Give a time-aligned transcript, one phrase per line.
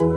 [0.00, 0.08] All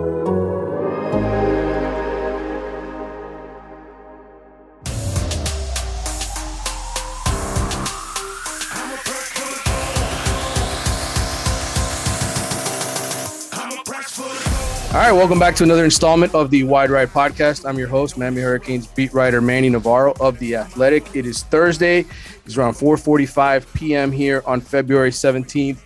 [15.01, 17.67] right, welcome back to another installment of the Wide Right Podcast.
[17.67, 21.13] I'm your host, Miami Hurricanes beat writer Manny Navarro of The Athletic.
[21.13, 22.05] It is Thursday.
[22.45, 24.13] It's around 4:45 p.m.
[24.13, 25.79] here on February 17th.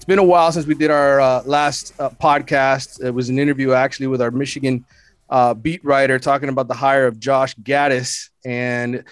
[0.00, 3.04] It's been a while since we did our uh, last uh, podcast.
[3.04, 4.86] It was an interview actually with our Michigan
[5.28, 9.04] uh, beat writer talking about the hire of Josh Gattis and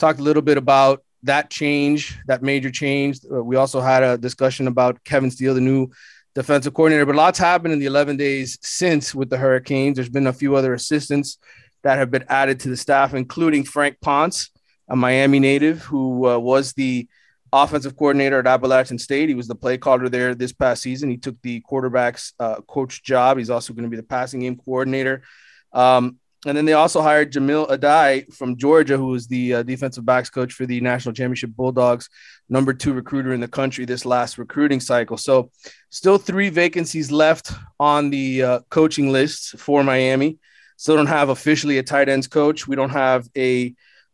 [0.00, 3.20] talked a little bit about that change, that major change.
[3.32, 5.86] Uh, we also had a discussion about Kevin Steele, the new
[6.34, 7.06] defensive coordinator.
[7.06, 9.94] But lots happened in the 11 days since with the Hurricanes.
[9.94, 11.38] There's been a few other assistants
[11.84, 14.50] that have been added to the staff, including Frank Ponce,
[14.88, 17.06] a Miami native who uh, was the
[17.52, 19.28] offensive coordinator at Appalachian State.
[19.28, 21.10] He was the play caller there this past season.
[21.10, 23.38] He took the quarterback's uh, coach job.
[23.38, 25.22] He's also going to be the passing game coordinator.
[25.72, 30.04] Um, and then they also hired Jahmile Addae from Georgia, who was the uh, defensive
[30.04, 32.08] backs coach for the national championship Bulldogs,
[32.48, 35.16] number two recruiter in the country this last recruiting cycle.
[35.16, 35.52] So,
[35.90, 40.38] still three vacancies left on the uh, coaching list for Miami.
[40.78, 42.66] Still don't have officially a tight ends coach.
[42.66, 43.72] We don't have a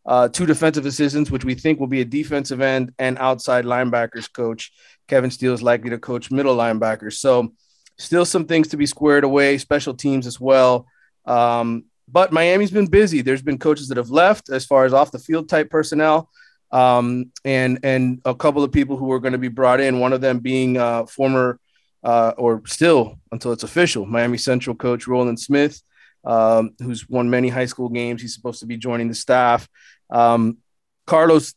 [0.09, 4.31] uh, two defensive assistants, which we think will be a defensive end and outside linebackers
[4.33, 4.71] coach.
[5.07, 7.13] Kevin Steele is likely to coach middle linebackers.
[7.13, 7.53] So,
[7.99, 10.87] still some things to be squared away, special teams as well.
[11.25, 13.21] Um, but Miami's been busy.
[13.21, 16.31] There's been coaches that have left as far as off the field type personnel,
[16.71, 19.99] um, and and a couple of people who are going to be brought in.
[19.99, 21.59] One of them being uh, former
[22.03, 25.83] uh, or still until it's official Miami Central coach Roland Smith,
[26.25, 28.23] um, who's won many high school games.
[28.23, 29.67] He's supposed to be joining the staff.
[30.09, 30.57] Um,
[31.05, 31.53] Carlos,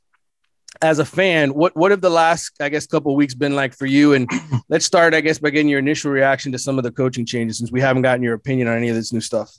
[0.81, 3.87] as a fan, what what have the last I guess couple weeks been like for
[3.87, 4.15] you?
[4.15, 4.29] And
[4.69, 7.59] let's start, I guess, by getting your initial reaction to some of the coaching changes,
[7.59, 9.53] since we haven't gotten your opinion on any of this new stuff.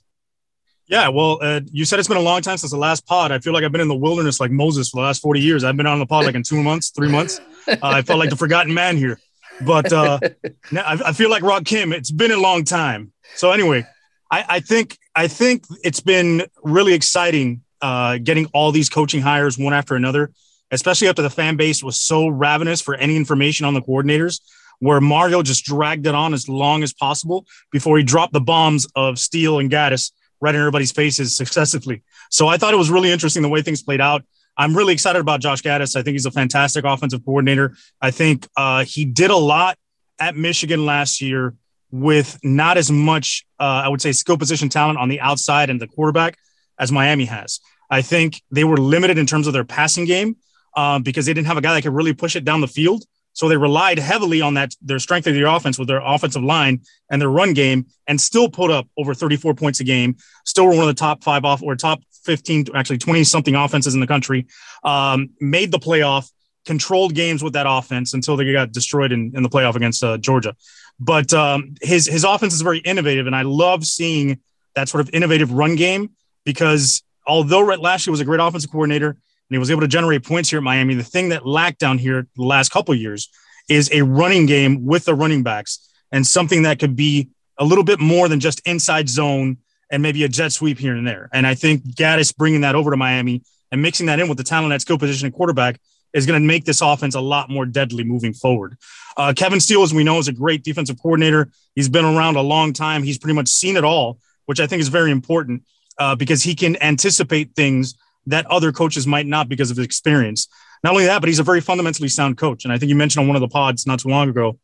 [0.88, 3.32] Yeah, well, uh, you said it's been a long time since the last pod.
[3.32, 5.64] I feel like I've been in the wilderness like Moses for the last 40 years.
[5.64, 7.40] I've been on the pod like in two months, three months.
[7.66, 9.18] Uh, I felt like the forgotten man here.
[9.66, 10.20] But uh,
[10.72, 11.94] now I, I, feel like Rakim.
[11.94, 13.14] It's been a long time.
[13.36, 13.86] So anyway,
[14.30, 19.58] I, I think I think it's been really exciting uh, getting all these coaching hires
[19.58, 20.32] one after another,
[20.72, 24.40] especially after the fan base was so ravenous for any information on the coordinators
[24.80, 28.88] where Mario just dragged it on as long as possible before he dropped the bombs
[28.96, 30.12] of Steele and Gattis
[30.42, 32.04] right in everybody's faces successively.
[32.32, 34.24] So I thought it was really interesting the way things played out.
[34.56, 35.96] I'm really excited about Josh Gattis.
[35.96, 37.76] I think he's a fantastic offensive coordinator.
[38.02, 39.78] I think uh, he did a lot
[40.20, 41.56] at Michigan last year
[41.92, 45.82] with not as much, uh, I would say, skill position talent on the outside and
[45.82, 46.38] the quarterback
[46.80, 47.60] as Miami has.
[47.94, 50.38] I think they were limited in terms of their passing game
[50.76, 53.04] um, because they didn't have a guy that could really push it down the field.
[53.34, 56.82] So they relied heavily on that their strength of their offense with their offensive line
[57.10, 60.18] and their run game, and still put up over 34 points a game.
[60.46, 63.94] Still were one of the top five off or top 15, actually 20 something offenses
[63.94, 64.48] in the country.
[64.84, 66.32] Um, made the playoff,
[66.66, 70.18] controlled games with that offense until they got destroyed in, in the playoff against uh,
[70.18, 70.56] Georgia.
[71.00, 74.40] But um, his his offense is very innovative, and I love seeing
[74.76, 76.12] that sort of innovative run game
[76.46, 80.50] because although Lashlee was a great offensive coordinator and he was able to generate points
[80.50, 80.96] here at Miami.
[80.96, 83.30] The thing that lacked down here the last couple years
[83.70, 87.84] is a running game with the running backs and something that could be a little
[87.84, 89.58] bit more than just inside zone
[89.92, 91.30] and maybe a jet sweep here and there.
[91.34, 94.44] And I think Gattis bringing that over to Miami and mixing that in with the
[94.44, 95.80] talent at skill position and quarterback
[96.14, 98.78] is going to make this offense a lot more deadly moving forward.
[99.18, 101.52] Uh, Kevin Steele, as we know, is a great defensive coordinator.
[101.76, 103.04] He's been around a long time.
[103.04, 105.64] He's pretty much seen it all, which I think is very important
[106.00, 107.96] uh, because he can anticipate things
[108.28, 110.48] that other coaches might not because of his experience.
[110.84, 112.66] Not only that, but he's a very fundamentally sound coach.
[112.66, 114.60] And I think you mentioned on one of the pods not too long ago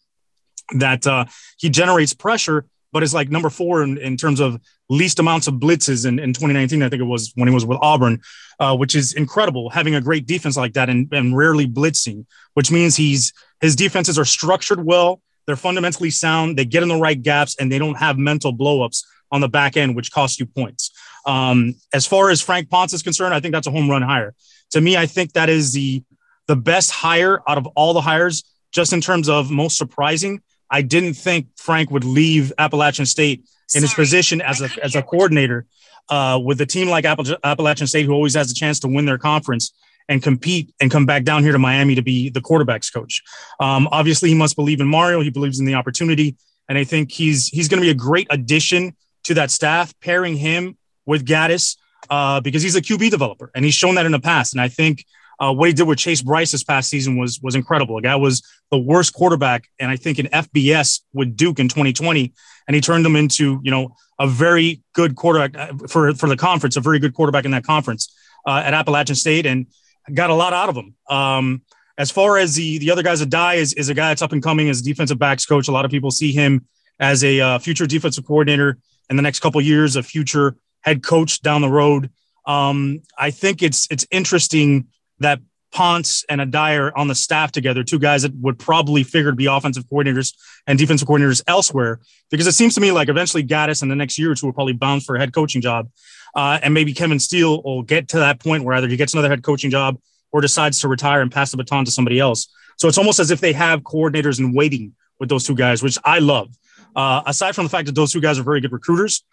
[0.76, 1.26] that uh,
[1.58, 4.60] he generates pressure, but is like number four in, in terms of
[4.90, 6.82] least amounts of blitzes in, in 2019.
[6.84, 8.22] I think it was when he was with Auburn,
[8.60, 12.72] uh, which is incredible having a great defense like that and, and rarely blitzing, which
[12.72, 13.32] means he's
[13.62, 15.22] his defenses are structured well.
[15.46, 16.58] They're fundamentally sound.
[16.58, 19.78] They get in the right gaps and they don't have mental blowups on the back
[19.78, 20.92] end, which costs you points.
[21.30, 24.34] Um, as far as Frank Ponce is concerned, I think that's a home run hire.
[24.72, 26.04] To me, I think that is the
[26.48, 30.42] the best hire out of all the hires, just in terms of most surprising,
[30.72, 33.44] I didn't think Frank would leave Appalachian State
[33.76, 35.68] in his position as a as a coordinator
[36.10, 39.20] uh, with a team like Appalachian State, who always has a chance to win their
[39.20, 39.72] conference
[40.08, 43.22] and compete and come back down here to Miami to be the quarterbacks coach.
[43.60, 45.22] Um, obviously, he must believe in Mario.
[45.22, 46.36] He believes in the opportunity,
[46.68, 48.96] and I think he's he's going to be a great addition
[49.26, 49.94] to that staff.
[50.00, 51.78] Pairing him with Gattis
[52.10, 54.54] uh, because he's a QB developer, and he's shown that in the past.
[54.54, 55.06] And I think
[55.40, 57.96] uh, what he did with Chase Brice this past season was was incredible.
[57.96, 62.34] The guy was the worst quarterback, and I think in FBS with Duke in 2020,
[62.68, 66.38] and he turned him into you know a very good quarterback uh, for for the
[66.38, 68.14] conference, a very good quarterback in that conference
[68.46, 69.68] uh, at Appalachian State, and
[70.14, 70.96] got a lot out of him.
[71.10, 71.62] Um,
[71.98, 74.44] as far as the the other guys, Addae is, is a guy that's up and
[74.44, 75.68] coming as a defensive backs coach.
[75.68, 76.66] A lot of people see him
[77.00, 78.78] as a uh, future defensive coordinator
[79.10, 82.10] in the next couple years, a future head coach down the road.
[82.46, 84.88] Um, I think it's it's interesting
[85.20, 85.40] that
[85.72, 89.36] Ponce and Addae are on the staff together, two guys that would probably figure to
[89.36, 90.34] be offensive coordinators
[90.66, 92.00] and defensive coordinators elsewhere.
[92.32, 94.54] Because it seems to me like eventually Gattis in the next year or two will
[94.54, 95.90] probably bounce for a head coaching job.
[96.36, 99.30] Uh, and maybe Kevin Steele will get to that point where either he gets another
[99.30, 100.00] head coaching job
[100.32, 102.48] or decides to retire and pass the baton to somebody else.
[102.78, 105.98] So it's almost as if they have coordinators in waiting with those two guys, which
[106.04, 106.56] I love.
[106.96, 109.24] Uh, aside from the fact that those two guys are very good recruiters,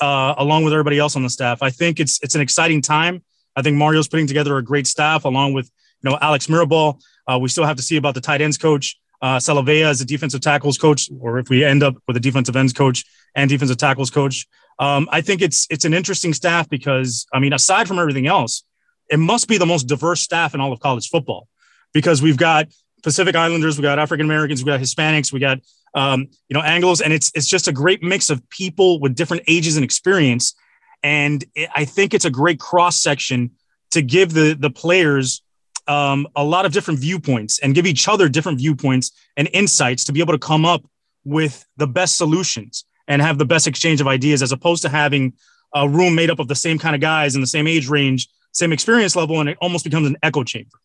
[0.00, 3.22] uh, along with everybody else on the staff, I think it's it's an exciting time.
[3.54, 5.70] I think Mario's putting together a great staff, along with
[6.02, 7.00] you know Alex Mirabal.
[7.26, 8.98] Uh, we still have to see about the tight ends coach.
[9.22, 12.54] Uh, Salave'a as a defensive tackles coach, or if we end up with a defensive
[12.54, 13.04] ends coach
[13.34, 14.46] and defensive tackles coach.
[14.78, 18.62] Um, I think it's it's an interesting staff because I mean, aside from everything else,
[19.10, 21.48] it must be the most diverse staff in all of college football
[21.94, 22.68] because we've got
[23.02, 25.60] Pacific Islanders, we got African Americans, we got Hispanics, we got
[25.96, 29.42] um, you know angles, and it's it's just a great mix of people with different
[29.48, 30.54] ages and experience.
[31.02, 33.50] And it, I think it's a great cross section
[33.90, 35.42] to give the the players
[35.88, 40.12] um, a lot of different viewpoints and give each other different viewpoints and insights to
[40.12, 40.84] be able to come up
[41.24, 45.32] with the best solutions and have the best exchange of ideas as opposed to having
[45.74, 48.28] a room made up of the same kind of guys in the same age range,
[48.52, 50.78] same experience level, and it almost becomes an echo chamber.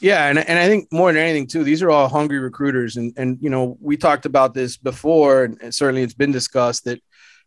[0.00, 3.12] Yeah, and, and I think more than anything too, these are all hungry recruiters, and
[3.16, 7.02] and you know we talked about this before, and certainly it's been discussed that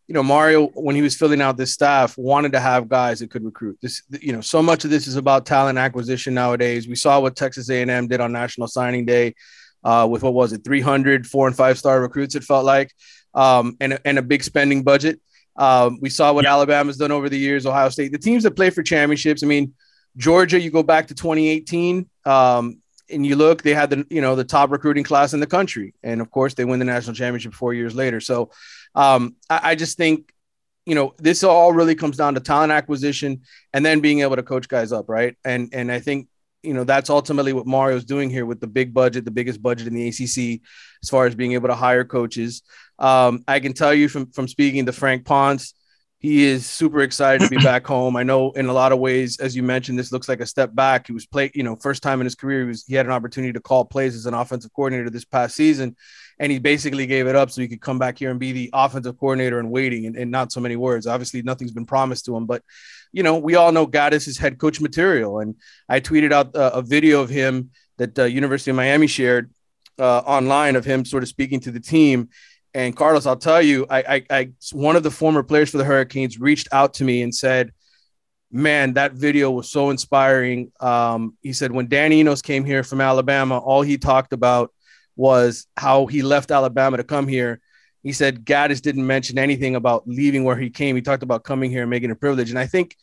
[0.06, 3.30] you know Mario when he was filling out this staff wanted to have guys that
[3.30, 3.78] could recruit.
[3.80, 6.86] This you know so much of this is about talent acquisition nowadays.
[6.86, 9.34] We saw what Texas A&M did on National Signing Day
[9.82, 12.34] uh, with what was it 300 four and five star recruits.
[12.34, 12.92] It felt like
[13.34, 15.20] um, and, and a big spending budget.
[15.56, 18.70] Um, we saw what Alabama's done over the years, Ohio State, the teams that play
[18.70, 19.42] for championships.
[19.42, 19.74] I mean,
[20.16, 24.34] Georgia, you go back to 2018, um, and you look, they had the you know
[24.34, 27.52] the top recruiting class in the country, and of course they win the national championship
[27.54, 28.20] four years later.
[28.20, 28.50] So
[28.94, 30.32] um, I, I just think
[30.86, 33.42] you know this all really comes down to talent acquisition
[33.72, 35.36] and then being able to coach guys up, right?
[35.44, 36.28] And and I think
[36.62, 39.86] you know that's ultimately what Mario's doing here with the big budget, the biggest budget
[39.86, 40.62] in the ACC,
[41.02, 42.62] as far as being able to hire coaches.
[42.98, 45.74] Um, I can tell you from from speaking to Frank Ponce,
[46.22, 48.16] he is super excited to be back home.
[48.16, 50.72] I know in a lot of ways, as you mentioned, this looks like a step
[50.72, 51.08] back.
[51.08, 53.12] He was play, you know, first time in his career, he was he had an
[53.12, 55.96] opportunity to call plays as an offensive coordinator this past season,
[56.38, 58.70] and he basically gave it up so he could come back here and be the
[58.72, 60.06] offensive coordinator and waiting.
[60.06, 61.08] And, and not so many words.
[61.08, 62.62] Obviously, nothing's been promised to him, but
[63.12, 65.40] you know, we all know Gattis is head coach material.
[65.40, 65.56] And
[65.88, 69.52] I tweeted out a, a video of him that uh, University of Miami shared
[69.98, 72.30] uh, online of him sort of speaking to the team
[72.74, 75.84] and Carlos, I'll tell you, I, I, I, one of the former players for the
[75.84, 77.72] Hurricanes reached out to me and said,
[78.50, 83.00] "Man, that video was so inspiring." Um, he said when Dan Enos came here from
[83.00, 84.72] Alabama, all he talked about
[85.16, 87.60] was how he left Alabama to come here.
[88.02, 90.96] He said Gattis didn't mention anything about leaving where he came.
[90.96, 92.50] He talked about coming here and making a privilege.
[92.50, 92.96] And I think,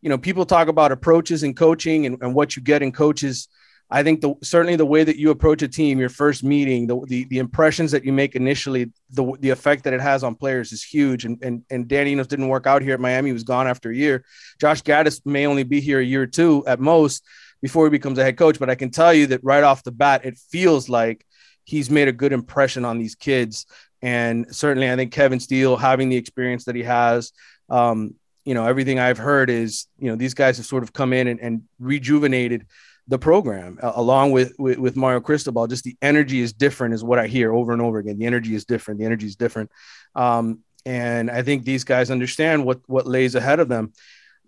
[0.00, 3.48] you know, people talk about approaches in coaching and, and what you get in coaches
[3.90, 7.00] I think the certainly the way that you approach a team, your first meeting, the
[7.06, 10.72] the, the impressions that you make initially, the the effect that it has on players
[10.72, 11.24] is huge.
[11.24, 13.90] And and and Dan Enos didn't work out here at Miami; he was gone after
[13.90, 14.24] a year.
[14.58, 17.24] Josh Gattis may only be here a year or two at most
[17.60, 18.58] before he becomes a head coach.
[18.58, 21.24] But I can tell you that right off the bat, it feels like
[21.64, 23.66] he's made a good impression on these kids.
[24.00, 27.32] And certainly, I think Kevin Steele having the experience that he has.
[27.68, 28.14] Um,
[28.44, 31.28] you know, everything I've heard is, you know, these guys have sort of come in
[31.28, 32.66] and, and rejuvenated
[33.08, 35.66] the program uh, along with, with, with Mario Cristobal.
[35.66, 38.18] Just the energy is different, is what I hear over and over again.
[38.18, 39.00] The energy is different.
[39.00, 39.70] The energy is different,
[40.14, 43.92] um, and I think these guys understand what what lays ahead of them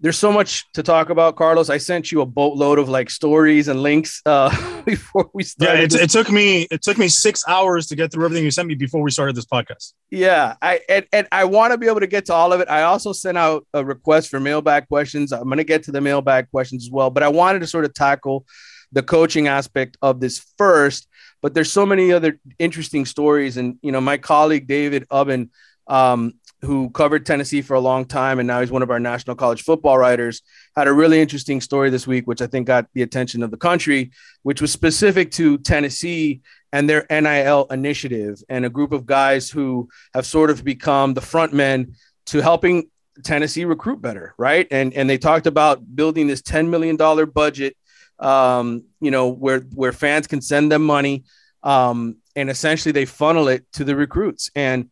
[0.00, 1.71] there's so much to talk about, Carlos.
[1.71, 5.93] I sent you a boatload of like stories and links uh, before we started.
[5.93, 8.50] Yeah, it, it, took me it took me six hours to get through everything you
[8.50, 9.95] sent me before we started this podcast.
[10.11, 12.69] Yeah, I and, and I want to be able to get to all of it.
[12.69, 15.33] I also sent out a request for mailbag questions.
[15.33, 17.87] I'm going to get to the mailbag questions as well, but I wanted to sort
[17.87, 18.45] of tackle
[18.93, 21.09] the coaching aspect of this first.
[21.43, 25.49] But there's so many other interesting stories, and you know, my colleague David Ubben,
[25.87, 29.36] um, who covered Tennessee for a long time, and now he's one of our national
[29.36, 30.42] college football writers,
[30.75, 33.56] had a really interesting story this week, which I think got the attention of the
[33.56, 34.10] country,
[34.42, 36.40] which was specific to Tennessee
[36.72, 41.20] and their NIL initiative and a group of guys who have sort of become the
[41.20, 41.94] front men
[42.26, 42.90] to helping
[43.22, 44.66] Tennessee recruit better, right?
[44.70, 46.96] And and they talked about building this $10 million
[47.30, 47.76] budget,
[48.18, 51.25] um, you know, where where fans can send them money.
[51.62, 54.50] Um, and essentially they funnel it to the recruits.
[54.54, 54.90] And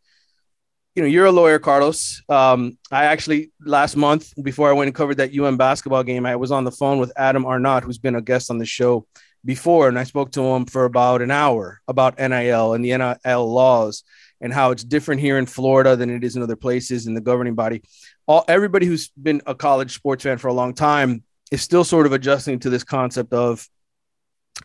[0.95, 2.23] you know, you're a lawyer, Carlos.
[2.29, 6.37] Um, I actually last month, before I went and covered that UM basketball game, I
[6.37, 9.07] was on the phone with Adam Arnott, who's been a guest on the show
[9.45, 13.53] before, and I spoke to him for about an hour about NIL and the NIL
[13.53, 14.05] laws
[14.41, 17.21] and how it's different here in Florida than it is in other places in the
[17.21, 17.83] governing body.
[18.27, 22.07] All everybody who's been a college sports fan for a long time is still sort
[22.07, 23.69] of adjusting to this concept of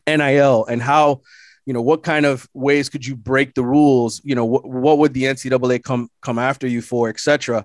[0.07, 1.21] NIL and how
[1.69, 4.21] you know what kind of ways could you break the rules?
[4.23, 7.63] You know what, what would the ncaa come come after you for etc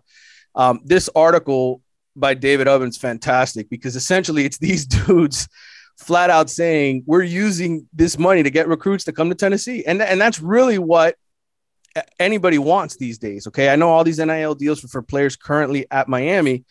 [0.55, 1.81] um, this article
[2.15, 5.49] by David Ubben fantastic because essentially it's these dudes
[5.97, 9.85] flat out saying we're using this money to get recruits to come to tennessee.
[9.87, 11.17] And, and that's really what
[12.19, 13.71] anybody wants these days okay?
[13.71, 16.65] I know all these nil deals for, for players currently at miami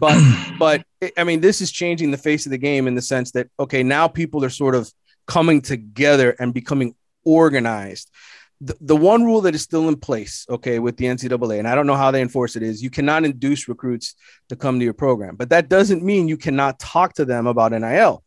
[0.00, 0.16] but
[0.58, 0.82] but
[1.18, 3.82] i mean this is changing the face of the game in the sense that okay
[3.82, 4.90] now people are sort of
[5.26, 8.10] coming together and becoming organized.
[8.60, 11.74] The, the one rule that is still in place, okay, with the NCAA, and I
[11.74, 14.14] don't know how they enforce it, is you cannot induce recruits
[14.48, 15.36] to come to your program.
[15.36, 18.22] But that doesn't mean you cannot talk to them about NIL.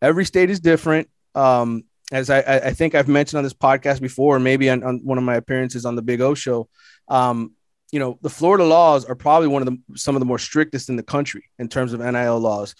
[0.00, 1.10] Every state is different.
[1.34, 5.18] Um, as I, I think I've mentioned on this podcast before, maybe on, on one
[5.18, 6.68] of my appearances on the Big O show,
[7.08, 7.52] um,
[7.90, 10.88] you know, the Florida laws are probably one of the some of the more strictest
[10.88, 12.74] in the country in terms of NIL laws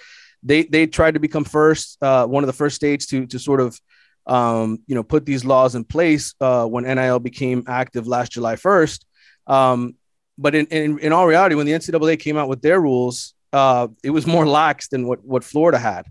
[0.47, 3.61] they they tried to become first, uh, one of the first states to to sort
[3.61, 3.79] of
[4.27, 8.57] um, you know put these laws in place uh, when NIL became active last July
[8.57, 9.05] first.
[9.47, 9.97] Um,
[10.39, 13.89] but in, in in all reality, when the NCAA came out with their rules, uh,
[14.05, 16.07] it was more lax than what what Florida had,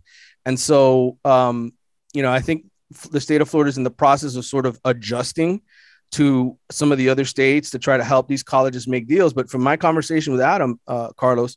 [0.45, 1.71] and so um,
[2.13, 2.65] you know I think
[3.11, 5.61] the state of Florida is in the process of sort of adjusting
[6.11, 9.33] to some of the other states to try to help these colleges make deals.
[9.33, 11.55] But from my conversation with Adam uh, Carlos,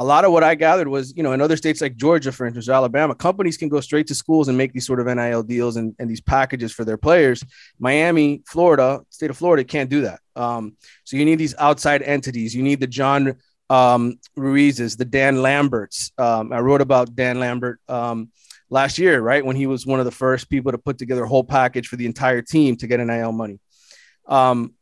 [0.00, 2.46] a lot of what I gathered was, you know, in other states like Georgia, for
[2.46, 5.76] instance, Alabama, companies can go straight to schools and make these sort of NIL deals
[5.76, 7.44] and, and these packages for their players.
[7.80, 10.20] Miami, Florida, state of Florida can't do that.
[10.36, 12.54] Um, so you need these outside entities.
[12.54, 13.38] You need the John
[13.70, 16.12] um, Ruiz's, the Dan Lamberts.
[16.16, 18.30] Um, I wrote about Dan Lambert um,
[18.70, 19.44] last year, right?
[19.44, 21.96] When he was one of the first people to put together a whole package for
[21.96, 23.58] the entire team to get NIL money.
[24.26, 24.74] Um,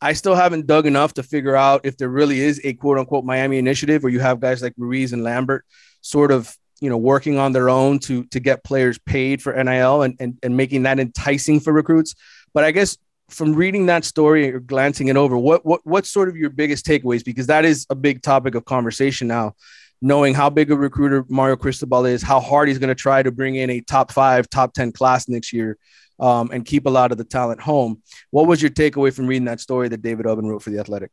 [0.00, 3.24] I still haven't dug enough to figure out if there really is a quote unquote
[3.24, 5.64] Miami initiative where you have guys like Ruiz and Lambert
[6.00, 10.02] sort of, you know, working on their own to to get players paid for NIL
[10.02, 12.14] and, and, and making that enticing for recruits.
[12.54, 12.96] But I guess
[13.28, 16.86] from reading that story or glancing it over, what what what's sort of your biggest
[16.86, 17.24] takeaways?
[17.24, 19.54] Because that is a big topic of conversation now,
[20.00, 23.30] knowing how big a recruiter Mario Cristobal is, how hard he's going to try to
[23.30, 25.76] bring in a top five, top 10 class next year
[26.20, 28.02] um, and keep a lot of the talent home.
[28.30, 31.10] What was your takeaway from reading that story that David Ubben wrote for the Athletic?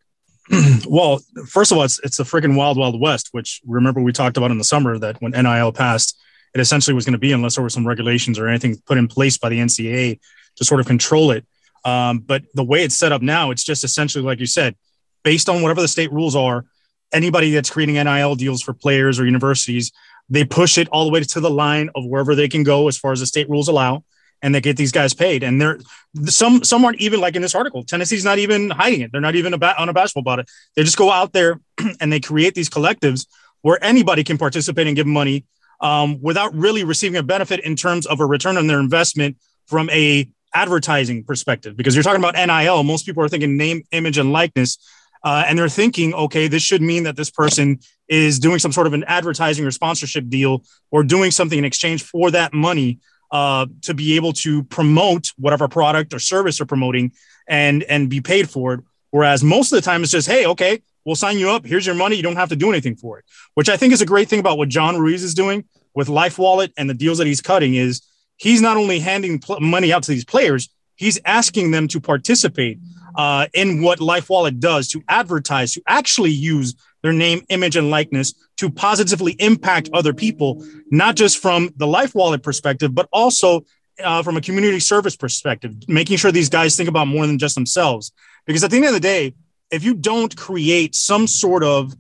[0.87, 3.29] well, first of all, it's it's the freaking wild, wild west.
[3.31, 6.19] Which remember we talked about in the summer that when NIL passed,
[6.53, 9.07] it essentially was going to be unless there were some regulations or anything put in
[9.07, 10.19] place by the NCAA
[10.57, 11.45] to sort of control it.
[11.85, 14.75] Um, but the way it's set up now, it's just essentially like you said,
[15.23, 16.65] based on whatever the state rules are.
[17.13, 19.93] Anybody that's creating NIL deals for players or universities,
[20.29, 22.97] they push it all the way to the line of wherever they can go as
[22.97, 24.03] far as the state rules allow
[24.41, 25.44] and they get these guys paid.
[25.44, 25.79] And they're
[26.25, 27.84] some some aren't even like in this article.
[27.84, 29.12] Tennessee's not even hiding it.
[29.12, 30.50] They're not even about on a basketball about it.
[30.75, 31.60] They just go out there
[32.00, 33.27] and they create these collectives
[33.62, 35.46] where anybody can participate and give money
[35.82, 39.89] um, without really receiving a benefit in terms of a return on their investment from
[39.89, 41.75] a advertising perspective.
[41.75, 44.77] Because you're talking about NIL, most people are thinking name, image, and likeness.
[45.24, 48.88] Uh, and they're thinking, okay, this should mean that this person is doing some sort
[48.88, 53.00] of an advertising or sponsorship deal or doing something in exchange for that money
[53.31, 57.12] uh, to be able to promote whatever product or service they're promoting
[57.48, 58.81] and and be paid for it.
[59.12, 61.65] Whereas most of the time it's just, hey, okay, we'll sign you up.
[61.65, 62.15] Here's your money.
[62.17, 64.39] You don't have to do anything for it, which I think is a great thing
[64.39, 65.65] about what John Ruiz is doing
[65.96, 68.01] with LifeWallet and the deals that he's cutting is
[68.36, 72.79] he's not only handing pl- money out to these players, he's asking them to participate
[73.15, 78.34] uh, in what LifeWallet does to advertise, to actually use their name, image, and likeness
[78.58, 83.66] to positively impact other people, not just from the LifeWallet perspective, but also
[84.04, 87.56] uh, from a community service perspective, making sure these guys think about more than just
[87.56, 88.12] themselves.
[88.46, 89.34] Because at the end of the day,
[89.70, 91.94] if you don't create some sort of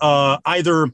[0.00, 0.88] uh, either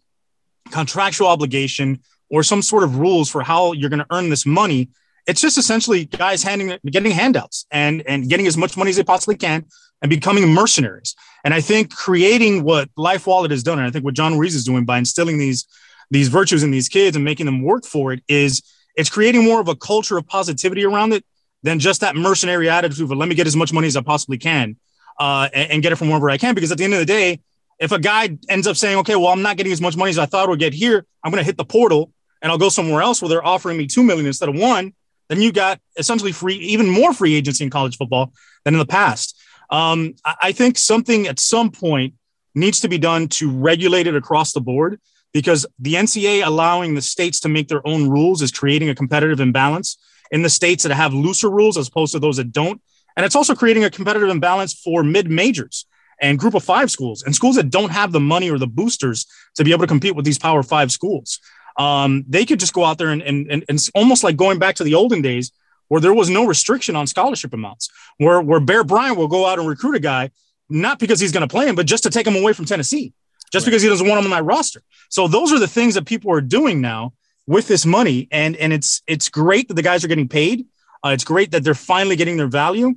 [0.70, 4.88] contractual obligation or some sort of rules for how you're going to earn this money.
[5.26, 9.04] It's just essentially guys handing, getting handouts and, and getting as much money as they
[9.04, 9.66] possibly can
[10.00, 11.14] and becoming mercenaries.
[11.44, 14.64] And I think creating what LifeWallet has done, and I think what John Ruiz is
[14.64, 15.66] doing by instilling these,
[16.10, 18.62] these virtues in these kids and making them work for it is
[18.96, 21.24] it's creating more of a culture of positivity around it
[21.62, 24.38] than just that mercenary attitude of let me get as much money as I possibly
[24.38, 24.76] can
[25.18, 26.54] uh, and, and, get it from wherever I can.
[26.54, 27.40] Because at the end of the day,
[27.78, 30.18] if a guy ends up saying, okay, well, I'm not getting as much money as
[30.18, 32.68] I thought I would get here, I'm going to hit the portal and I'll go
[32.68, 34.92] somewhere else where they're offering me two million instead of one.
[35.28, 38.32] Then you got essentially free, even more free agency in college football
[38.64, 39.38] than in the past.
[39.72, 42.12] Um, I, think something at some point
[42.54, 45.00] needs to be done to regulate it across the board
[45.32, 49.40] because the NCAA allowing the states to make their own rules is creating a competitive
[49.40, 49.96] imbalance
[50.30, 52.82] in the states that have looser rules as opposed to those that don't.
[53.16, 55.86] And it's also creating a competitive imbalance for mid majors
[56.20, 59.26] and group of five schools and schools that don't have the money or the boosters
[59.54, 61.40] to be able to compete with these power five schools.
[61.78, 64.74] Um, they could just go out there and, and, and, and almost like going back
[64.76, 65.50] to the olden days
[65.92, 69.58] where there was no restriction on scholarship amounts, where, where Bear Bryant will go out
[69.58, 70.30] and recruit a guy,
[70.70, 73.12] not because he's going to play him, but just to take him away from Tennessee,
[73.52, 73.70] just right.
[73.70, 74.82] because he doesn't want him on that roster.
[75.10, 77.12] So those are the things that people are doing now
[77.46, 80.64] with this money, and and it's it's great that the guys are getting paid.
[81.04, 82.94] Uh, it's great that they're finally getting their value.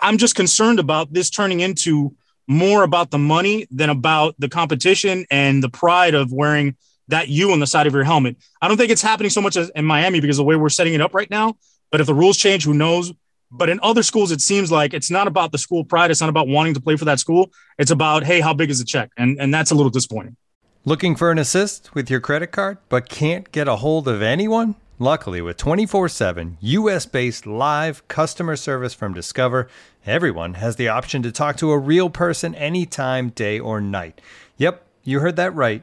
[0.00, 2.14] I'm just concerned about this turning into
[2.46, 6.76] more about the money than about the competition and the pride of wearing
[7.08, 8.36] that U on the side of your helmet.
[8.62, 10.94] I don't think it's happening so much as in Miami because the way we're setting
[10.94, 11.56] it up right now.
[11.90, 13.12] But if the rules change, who knows?
[13.50, 16.10] But in other schools, it seems like it's not about the school pride.
[16.10, 17.50] It's not about wanting to play for that school.
[17.78, 19.10] It's about, hey, how big is the check?
[19.16, 20.36] And and that's a little disappointing.
[20.84, 24.74] Looking for an assist with your credit card, but can't get a hold of anyone?
[24.98, 29.68] Luckily, with 24 7 US based live customer service from Discover,
[30.04, 34.20] everyone has the option to talk to a real person anytime, day or night.
[34.56, 35.82] Yep, you heard that right.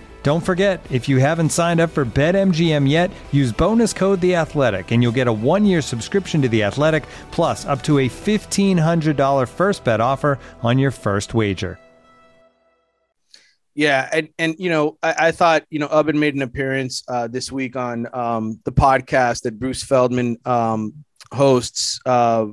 [0.23, 4.91] Don't forget, if you haven't signed up for BetMGM yet, use bonus code The Athletic,
[4.91, 9.17] and you'll get a one-year subscription to The Athletic, plus up to a fifteen hundred
[9.17, 11.79] dollar first bet offer on your first wager.
[13.73, 17.27] Yeah, and and you know, I, I thought you know Ubben made an appearance uh,
[17.27, 21.03] this week on um, the podcast that Bruce Feldman um,
[21.33, 21.99] hosts.
[22.05, 22.47] Uh,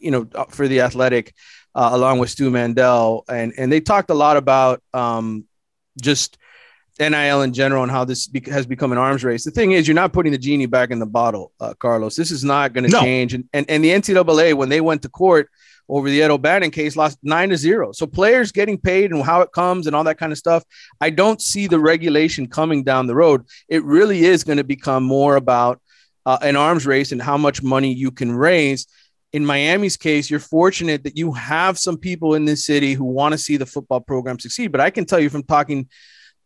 [0.00, 1.34] you know, for the Athletic,
[1.74, 5.44] uh, along with Stu Mandel, and and they talked a lot about um,
[6.00, 6.38] just
[6.98, 9.44] NIL in general and how this has become an arms race.
[9.44, 12.16] The thing is, you're not putting the genie back in the bottle, uh, Carlos.
[12.16, 13.00] This is not going to no.
[13.00, 13.34] change.
[13.34, 15.48] And, and and the NCAA, when they went to court
[15.88, 17.92] over the Ed O'Bannon case, lost nine to zero.
[17.92, 20.64] So players getting paid and how it comes and all that kind of stuff.
[21.00, 23.46] I don't see the regulation coming down the road.
[23.68, 25.80] It really is going to become more about
[26.26, 28.86] uh, an arms race and how much money you can raise.
[29.32, 33.32] In Miami's case, you're fortunate that you have some people in this city who want
[33.32, 34.72] to see the football program succeed.
[34.72, 35.88] But I can tell you from talking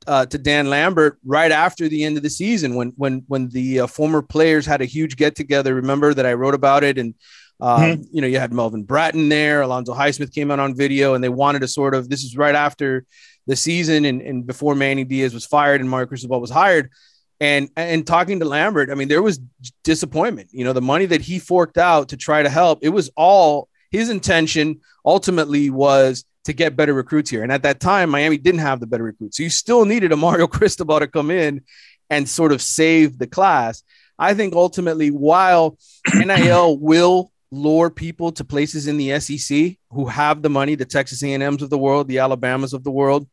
[0.06, 3.80] uh, to Dan Lambert right after the end of the season when when when the
[3.80, 5.74] uh, former players had a huge get together.
[5.74, 7.14] Remember that I wrote about it, and
[7.60, 8.02] um, mm-hmm.
[8.10, 11.28] you know you had Melvin Bratton there, Alonzo Highsmith came out on video, and they
[11.28, 13.04] wanted to sort of this is right after
[13.46, 16.90] the season and, and before Manny Diaz was fired and Mario Cristobal was hired.
[17.40, 19.40] And and talking to Lambert, I mean, there was
[19.82, 20.50] disappointment.
[20.52, 23.68] You know, the money that he forked out to try to help, it was all
[23.90, 27.42] his intention ultimately was to get better recruits here.
[27.42, 29.36] And at that time, Miami didn't have the better recruits.
[29.36, 31.62] So you still needed a Mario Cristobal to come in
[32.10, 33.82] and sort of save the class.
[34.18, 35.78] I think ultimately, while
[36.14, 41.22] NIL will lure people to places in the SEC who have the money, the Texas
[41.22, 43.28] A&Ms of the world, the Alabamas of the world,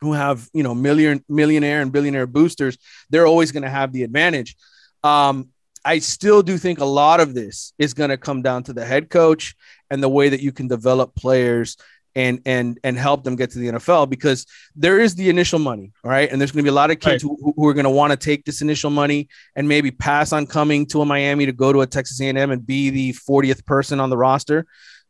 [0.00, 2.76] who have you know million millionaire and billionaire boosters,
[3.10, 4.56] they're always going to have the advantage.
[5.04, 5.50] Um,
[5.84, 8.84] I still do think a lot of this is going to come down to the
[8.84, 9.54] head coach
[9.90, 11.76] and the way that you can develop players
[12.14, 14.46] and and and help them get to the NFL because
[14.76, 16.30] there is the initial money, all right?
[16.30, 17.36] And there's going to be a lot of kids right.
[17.40, 20.46] who, who are going to want to take this initial money and maybe pass on
[20.46, 24.00] coming to a Miami to go to a Texas A&M and be the 40th person
[24.00, 24.66] on the roster.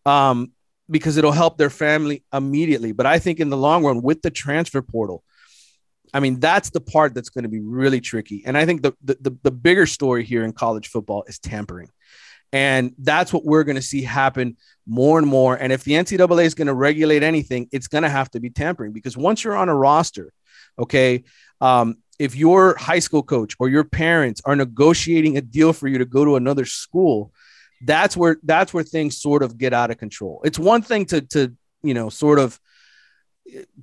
[0.06, 0.52] Um,
[0.90, 2.92] because it'll help their family immediately.
[2.92, 5.24] But I think in the long run, with the transfer portal,
[6.14, 8.42] I mean, that's the part that's going to be really tricky.
[8.44, 11.88] And I think the, the, the bigger story here in college football is tampering.
[12.52, 15.56] And that's what we're going to see happen more and more.
[15.56, 18.50] And if the NCAA is going to regulate anything, it's going to have to be
[18.50, 20.32] tampering because once you're on a roster,
[20.78, 21.24] okay,
[21.60, 25.98] um, if your high school coach or your parents are negotiating a deal for you
[25.98, 27.32] to go to another school,
[27.84, 30.40] that's where that's where things sort of get out of control.
[30.44, 32.60] It's one thing to to you know sort of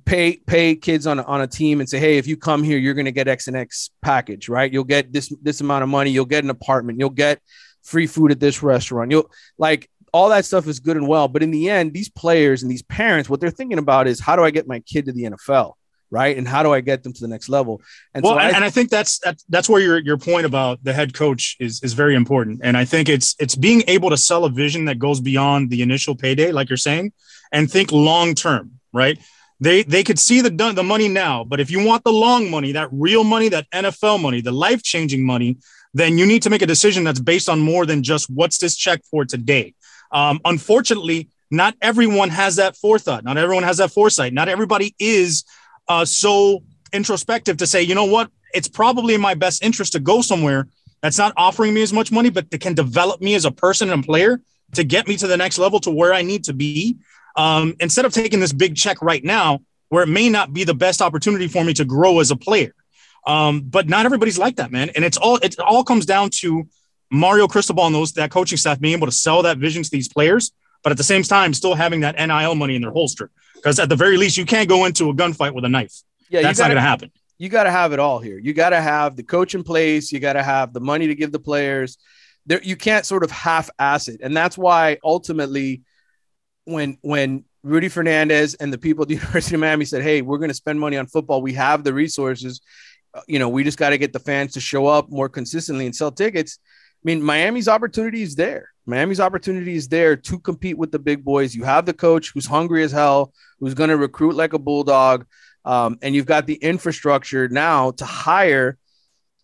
[0.04, 2.78] pay pay kids on a, on a team and say, hey, if you come here,
[2.78, 4.72] you're going to get X and X package, right?
[4.72, 7.40] You'll get this this amount of money, you'll get an apartment, you'll get
[7.82, 9.10] free food at this restaurant.
[9.10, 12.62] You'll like all that stuff is good and well, but in the end, these players
[12.62, 15.12] and these parents, what they're thinking about is how do I get my kid to
[15.12, 15.74] the NFL?
[16.10, 16.36] right?
[16.36, 17.80] And how do I get them to the next level?
[18.14, 20.92] And well, so I, and I think that's that's where your your point about the
[20.92, 22.60] head coach is is very important.
[22.62, 25.82] And I think it's it's being able to sell a vision that goes beyond the
[25.82, 27.12] initial payday, like you're saying,
[27.52, 29.18] and think long term, right?
[29.60, 32.72] They they could see the the money now, but if you want the long money,
[32.72, 35.58] that real money, that NFL money, the life changing money,
[35.94, 38.76] then you need to make a decision that's based on more than just what's this
[38.76, 39.74] check for today.
[40.12, 43.24] Um, unfortunately, not everyone has that forethought.
[43.24, 44.32] Not everyone has that foresight.
[44.32, 45.44] Not everybody is
[45.88, 50.00] uh, so introspective to say, you know what, it's probably in my best interest to
[50.00, 50.68] go somewhere
[51.02, 53.90] that's not offering me as much money, but that can develop me as a person
[53.90, 54.40] and player
[54.74, 56.96] to get me to the next level to where I need to be.
[57.36, 60.74] Um, instead of taking this big check right now, where it may not be the
[60.74, 62.74] best opportunity for me to grow as a player.
[63.26, 64.90] Um, but not everybody's like that, man.
[64.90, 66.66] And it's all it all comes down to
[67.10, 70.08] Mario Cristobal and those that coaching staff being able to sell that vision to these
[70.08, 70.52] players,
[70.82, 73.30] but at the same time still having that NIL money in their holster.
[73.54, 75.94] Because at the very least, you can't go into a gunfight with a knife.
[76.30, 77.12] Yeah, that's gotta, not going to happen.
[77.36, 78.38] You got to have it all here.
[78.38, 80.12] You got to have the coach in place.
[80.12, 81.98] You got to have the money to give the players.
[82.46, 85.82] There, you can't sort of half-ass it, and that's why ultimately,
[86.64, 90.38] when when Rudy Fernandez and the people at the University of Miami said, "Hey, we're
[90.38, 91.42] going to spend money on football.
[91.42, 92.62] We have the resources.
[93.14, 95.86] Uh, you know, we just got to get the fans to show up more consistently
[95.86, 98.70] and sell tickets." I mean, Miami's opportunity is there.
[98.86, 101.54] Miami's opportunity is there to compete with the big boys.
[101.54, 105.26] You have the coach who's hungry as hell, who's going to recruit like a bulldog,
[105.64, 108.76] um, and you've got the infrastructure now to hire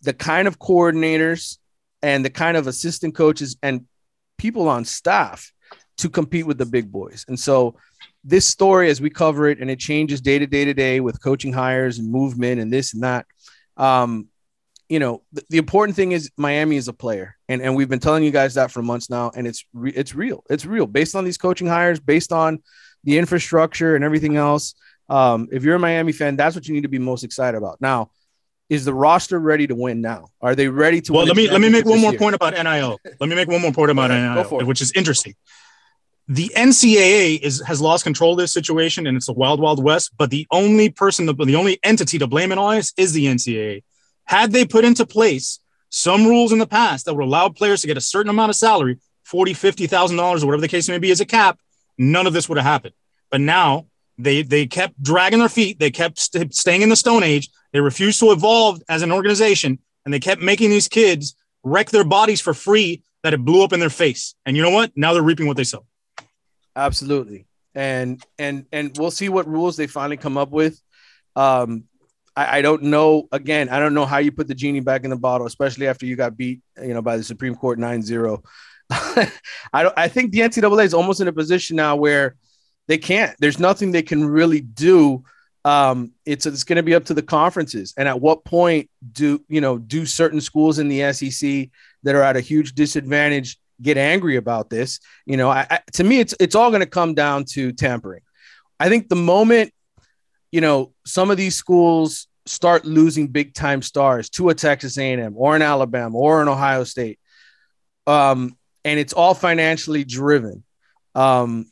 [0.01, 1.57] the kind of coordinators
[2.01, 3.85] and the kind of assistant coaches and
[4.37, 5.51] people on staff
[5.97, 7.25] to compete with the big boys.
[7.27, 7.75] And so,
[8.23, 11.21] this story, as we cover it, and it changes day to day to day with
[11.21, 13.25] coaching hires and movement and this and that.
[13.77, 14.27] Um,
[14.89, 17.99] you know, the, the, important thing is Miami is a player, and and we've been
[17.99, 20.43] telling you guys that for months now, and it's re- it's real.
[20.49, 22.63] It's real based on these coaching hires, based on
[23.03, 24.75] the infrastructure and everything else.
[25.09, 27.81] Um, if you're a Miami fan, that's what you need to be most excited about.
[27.81, 28.11] Now,
[28.69, 30.29] is the roster ready to win now?
[30.41, 31.13] Are they ready to?
[31.13, 32.19] Well, let me let me make one more year?
[32.19, 32.99] point about NIL.
[33.19, 35.35] let me make one more point about NIL, which is interesting.
[36.29, 40.11] The NCAA is has lost control of this situation, and it's a wild, wild west.
[40.17, 43.83] But the only person, the only entity to blame it on is, is the NCAA
[44.27, 45.59] had they put into place
[45.89, 48.55] some rules in the past that would allow players to get a certain amount of
[48.55, 51.59] salary, forty, fifty thousand dollars, or whatever the case may be, as a cap,
[51.97, 52.93] none of this would have happened.
[53.31, 53.87] But now
[54.17, 55.79] they they kept dragging their feet.
[55.79, 57.49] They kept st- staying in the Stone Age.
[57.71, 62.05] They refused to evolve as an organization, and they kept making these kids wreck their
[62.05, 63.01] bodies for free.
[63.23, 64.35] That it blew up in their face.
[64.45, 64.91] And you know what?
[64.95, 65.85] Now they're reaping what they sow.
[66.77, 67.47] Absolutely.
[67.75, 70.81] And and and we'll see what rules they finally come up with.
[71.35, 71.85] Um,
[72.35, 73.27] I, I don't know.
[73.31, 76.05] Again, I don't know how you put the genie back in the bottle, especially after
[76.05, 78.43] you got beat, you know, by the Supreme Court 9-0.
[78.89, 79.93] I don't.
[79.97, 82.35] I think the NCAA is almost in a position now where
[82.87, 83.35] they can't.
[83.39, 85.23] There's nothing they can really do.
[85.65, 89.43] Um, it's it's going to be up to the conferences, and at what point do
[89.49, 91.69] you know do certain schools in the SEC
[92.03, 94.99] that are at a huge disadvantage get angry about this?
[95.25, 98.21] You know, I, I, to me, it's it's all going to come down to tampering.
[98.79, 99.73] I think the moment
[100.51, 105.33] you know, some of these schools start losing big time stars to a Texas A&M
[105.35, 107.19] or an Alabama or an Ohio State.
[108.05, 110.63] Um, and it's all financially driven.
[111.13, 111.69] Um,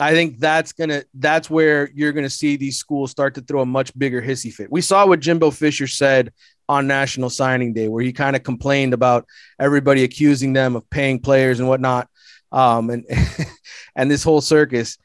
[0.00, 3.66] I think that's gonna that's where you're gonna see these schools start to throw a
[3.66, 4.70] much bigger hissy fit.
[4.70, 6.32] We saw what Jimbo Fisher said
[6.68, 9.26] on National Signing Day, where he kind of complained about
[9.58, 12.08] everybody accusing them of paying players and whatnot,
[12.52, 13.04] um, and
[13.96, 14.98] and this whole circus.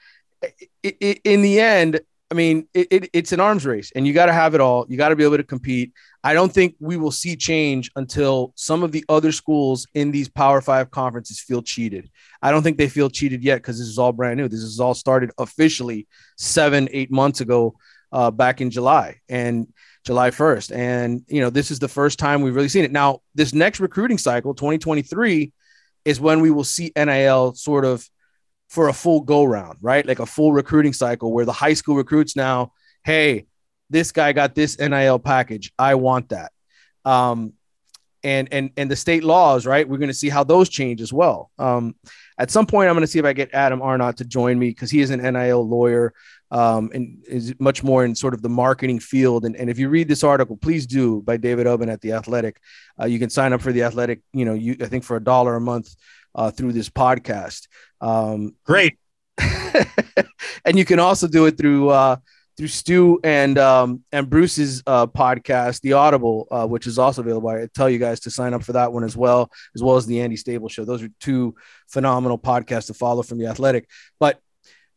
[0.83, 4.33] In the end, I mean, it, it, it's an arms race, and you got to
[4.33, 4.85] have it all.
[4.89, 5.93] You got to be able to compete.
[6.23, 10.29] I don't think we will see change until some of the other schools in these
[10.29, 12.09] Power Five conferences feel cheated.
[12.41, 14.47] I don't think they feel cheated yet because this is all brand new.
[14.47, 16.07] This is all started officially
[16.37, 17.75] seven, eight months ago,
[18.13, 19.67] uh, back in July and
[20.05, 20.75] July 1st.
[20.75, 22.91] And, you know, this is the first time we've really seen it.
[22.91, 25.51] Now, this next recruiting cycle, 2023,
[26.05, 28.07] is when we will see NIL sort of
[28.69, 30.05] for a full go round, right?
[30.05, 32.71] Like a full recruiting cycle where the high school recruits now,
[33.03, 33.45] hey,
[33.93, 35.71] this guy got this NIL package.
[35.79, 36.51] I want that.
[37.05, 37.53] Um,
[38.25, 39.87] and and and the state laws, right?
[39.87, 41.51] We're going to see how those change as well.
[41.59, 41.95] Um,
[42.37, 44.69] at some point, I'm going to see if I get Adam Arnott to join me
[44.69, 46.13] because he is an NIL lawyer
[46.49, 49.45] um, and is much more in sort of the marketing field.
[49.45, 52.59] And, and if you read this article, please do by David Ubben at the Athletic.
[52.99, 54.21] Uh, you can sign up for the Athletic.
[54.31, 55.93] You know, you I think for a dollar a month
[56.33, 57.67] uh, through this podcast.
[57.99, 58.97] Um, Great.
[60.65, 62.15] and you can also do it through uh,
[62.57, 67.49] through Stu and um, and Bruce's uh, podcast, The Audible, uh, which is also available.
[67.49, 70.05] I tell you guys to sign up for that one as well, as well as
[70.05, 70.85] the Andy Staples Show.
[70.85, 71.55] Those are two
[71.87, 73.89] phenomenal podcasts to follow from The Athletic.
[74.19, 74.39] But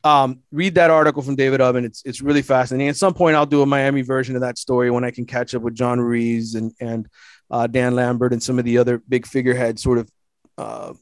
[0.05, 1.85] um, read that article from David Ubben.
[1.85, 2.89] It's it's really fascinating.
[2.89, 5.55] At some point, I'll do a Miami version of that story when I can catch
[5.55, 7.09] up with John Ruiz and and
[7.51, 10.11] uh, Dan Lambert and some of the other big figureheads, sort of
[10.59, 10.93] uh,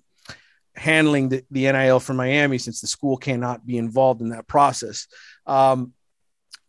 [0.77, 5.07] handling the, the NIL for Miami since the school cannot be involved in that process.
[5.47, 5.93] Um,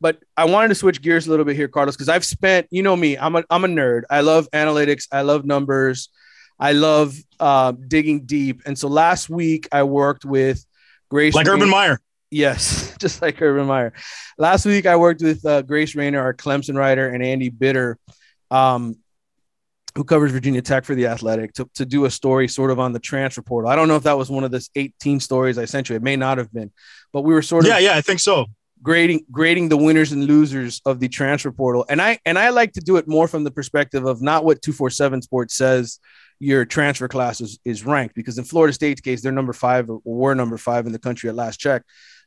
[0.01, 2.83] but I wanted to switch gears a little bit here, Carlos, because I've spent, you
[2.83, 4.03] know me, I'm a, I'm a nerd.
[4.09, 5.07] I love analytics.
[5.11, 6.09] I love numbers.
[6.59, 8.61] I love uh, digging deep.
[8.65, 10.65] And so last week I worked with
[11.09, 11.33] Grace.
[11.33, 11.99] Like Urban Meyer.
[12.31, 13.93] Yes, just like Urban Meyer.
[14.37, 17.97] Last week I worked with uh, Grace Raynor, our Clemson writer, and Andy Bitter.
[18.51, 18.97] Um,
[19.95, 22.91] who covers Virginia Tech for the Athletic to, to do a story sort of on
[22.91, 23.71] the transfer portal.
[23.71, 25.95] I don't know if that was one of the 18 stories I sent you.
[25.95, 26.71] It may not have been,
[27.13, 28.47] but we were sort of yeah, yeah, I think so.
[28.83, 32.73] Grading grading the winners and losers of the transfer portal, and I and I like
[32.73, 35.99] to do it more from the perspective of not what 247 Sports says
[36.39, 40.01] your transfer class is, is ranked because in Florida State's case they're number five or
[40.03, 41.83] were number five in the country at last check.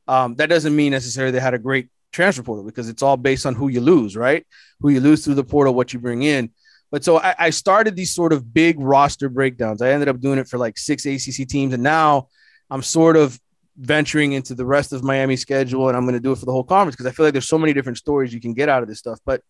[0.06, 3.44] Um, that doesn't mean necessarily they had a great transfer portal because it's all based
[3.44, 4.46] on who you lose, right?
[4.80, 6.50] Who you lose through the portal, what you bring in.
[6.90, 9.82] But so I, I, started these sort of big roster breakdowns.
[9.82, 12.28] I ended up doing it for like six ACC teams, and now
[12.70, 13.38] I'm sort of
[13.78, 16.52] venturing into the rest of Miami schedule, and I'm going to do it for the
[16.52, 18.82] whole conference because I feel like there's so many different stories you can get out
[18.82, 19.20] of this stuff.
[19.24, 19.42] But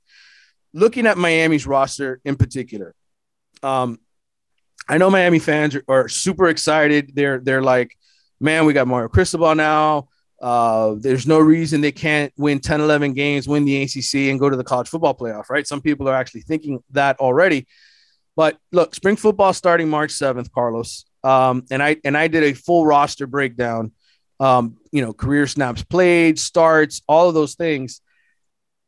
[0.73, 2.95] looking at Miami's roster in particular,
[3.63, 3.99] um,
[4.89, 7.13] I know Miami fans are, are super excited.
[7.15, 7.97] They're they're like,
[8.41, 10.09] man, we got Mario Cristobal now.
[10.41, 14.49] Uh, there's no reason they can't win 10, 11 games, win the ACC, and go
[14.49, 15.67] to the college football playoff, right?
[15.67, 17.67] Some people are actually thinking that already.
[18.37, 21.07] But look, spring football starting March 7th, Carlos.
[21.25, 23.93] Um, and I and I did a full roster breakdown.
[24.41, 28.01] Um, you know, career snaps played, starts, all of those things.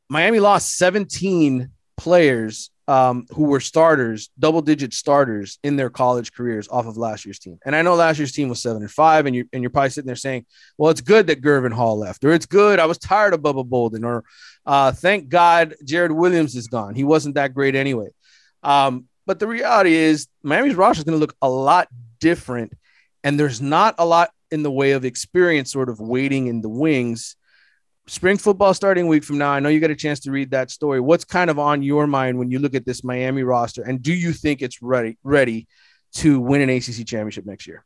[0.08, 6.66] Miami lost 17 players um, who were starters, double digit starters in their college careers
[6.68, 7.56] off of last year's team.
[7.64, 9.90] And I know last year's team was seven and five, and you and you're probably
[9.90, 10.44] sitting there saying,
[10.76, 13.64] "Well, it's good that Gurvan Hall left, or it's good I was tired of Bubba
[13.64, 14.24] Bolden, or
[14.66, 16.96] uh, thank God Jarrid Williams is gone.
[16.96, 18.08] He wasn't that great anyway."
[18.64, 21.86] Um, but the reality is, Miami's roster is going to look a lot
[22.18, 22.72] different,
[23.22, 26.68] and there's not a lot in the way of experience sort of waiting in the
[26.68, 27.36] wings
[28.10, 29.52] spring football starting week from now.
[29.52, 31.00] I know you got a chance to read that story.
[31.00, 34.12] What's kind of on your mind when you look at this Miami roster, and do
[34.12, 35.68] you think it's ready ready
[36.14, 37.84] to win an ACC championship next year?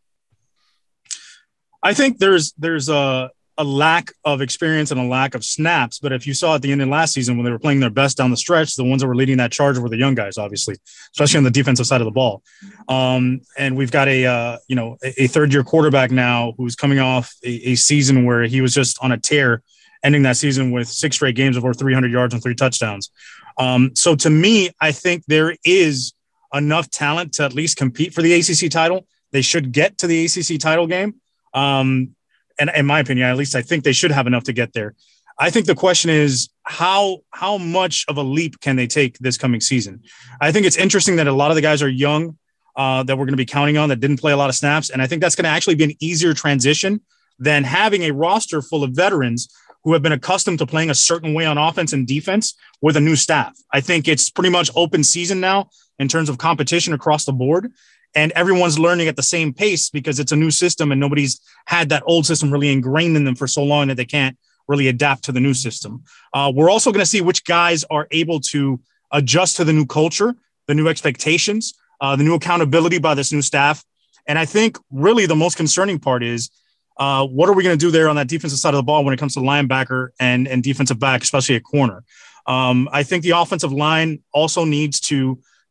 [1.83, 5.99] I think there's there's a a lack of experience and a lack of snaps.
[5.99, 7.90] But if you saw at the end of last season when they were playing their
[7.90, 10.38] best down the stretch, the ones that were leading that charge were the young guys,
[10.38, 10.77] obviously,
[11.12, 12.43] especially on the defensive side of the ball.
[12.88, 16.99] Um, and we've got a uh, you know a, third year quarterback now who's coming
[16.99, 19.62] off a, a season where he was just on a tear
[20.03, 23.11] ending that season with six straight games of over 300 yards and three touchdowns.
[23.57, 26.12] Um, so to me, I think there is
[26.53, 29.07] enough talent to at least compete for the ACC title.
[29.33, 31.14] They should get to the ACC title game.
[31.55, 32.14] Um,
[32.59, 34.95] and in my opinion, at least I think they should have enough to get there.
[35.38, 39.37] I think the question is how how much of a leap can they take this
[39.37, 40.03] coming season?
[40.40, 42.38] I think it's interesting that a lot of the guys are young
[42.77, 44.90] uh, that we're going to be counting on that didn't play a lot of snaps,
[44.90, 47.01] and I think that's going to actually be an easier transition
[47.38, 49.49] than having a roster full of veterans
[49.83, 53.01] who have been accustomed to playing a certain way on offense and defense with a
[53.01, 53.55] new staff.
[53.73, 57.73] I think it's pretty much open season now in terms of competition across the board.
[58.14, 61.88] And everyone's learning at the same pace because it's a new system and nobody's had
[61.88, 64.37] that old system really ingrained in them for so long that they can't
[64.68, 66.03] really adapt to the new system.
[66.33, 69.87] Uh, we're also going to see which guys are able to adjust to the new
[69.87, 70.35] culture,
[70.66, 73.85] the new expectations, uh, the new accountability by this new staff.
[74.27, 76.50] And I think really the most concerning part is
[76.96, 79.03] Uh, what are we going to do there on that defensive side of the ball
[79.05, 82.05] when it comes to linebacker and and defensive back, especially at corner?
[82.46, 85.16] Um, I think the offensive line also needs to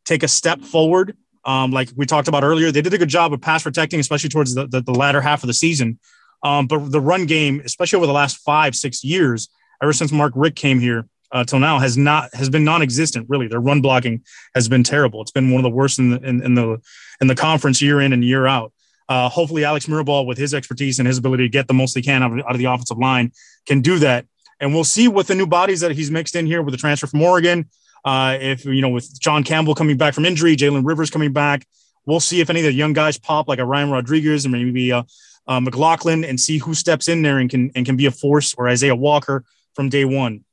[0.04, 1.16] take a step forward.
[1.46, 4.30] Um, like we talked about earlier, they did a good job of pass protecting, especially
[4.30, 6.00] towards the, the, the latter half of the season.
[6.42, 9.50] Um, but the run game, especially over the last five, six years,
[9.82, 13.28] ever since Mark Richt came here uh, till now, has not has been non-existent.
[13.30, 14.24] Really, their run blocking
[14.56, 15.22] has been terrible.
[15.22, 16.82] It's been one of the worst in the in, in the
[17.22, 18.74] in the conference year in and year out.
[19.10, 22.02] Uh, hopefully, Alex Mirabal, with his expertise and his ability to get the most he
[22.02, 23.32] can out of, out of the offensive line,
[23.66, 24.26] can do that.
[24.60, 27.08] And we'll see with the new bodies that he's mixed in here with the transfer
[27.08, 27.70] from Oregon.
[28.06, 31.66] Uh, if you know, with John Campbell coming back from injury, Jalen Rivers coming back,
[32.06, 34.92] we'll see if any of the young guys pop, like a Ryan Rodriguez and maybe
[34.92, 35.04] uh,
[35.48, 38.54] uh, McLaughlin, and see who steps in there and can and can be a force,
[38.56, 40.44] or Isaiah Walker from day one.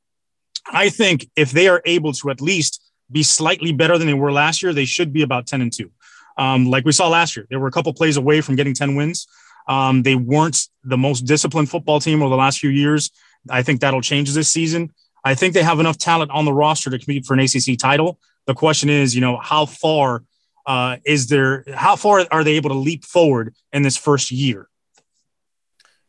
[0.71, 4.31] I think if they are able to at least be slightly better than they were
[4.31, 5.91] last year, they should be about ten and two.
[6.37, 8.95] Um, like we saw last year, they were a couple plays away from getting ten
[8.95, 9.27] wins.
[9.67, 13.11] Um, they weren't the most disciplined football team over the last few years.
[13.49, 14.93] I think that'll change this season.
[15.23, 18.19] I think they have enough talent on the roster to compete for an ACC title.
[18.47, 20.23] The question is, you know, how far
[20.65, 21.63] uh, is there?
[21.73, 24.67] How far are they able to leap forward in this first year?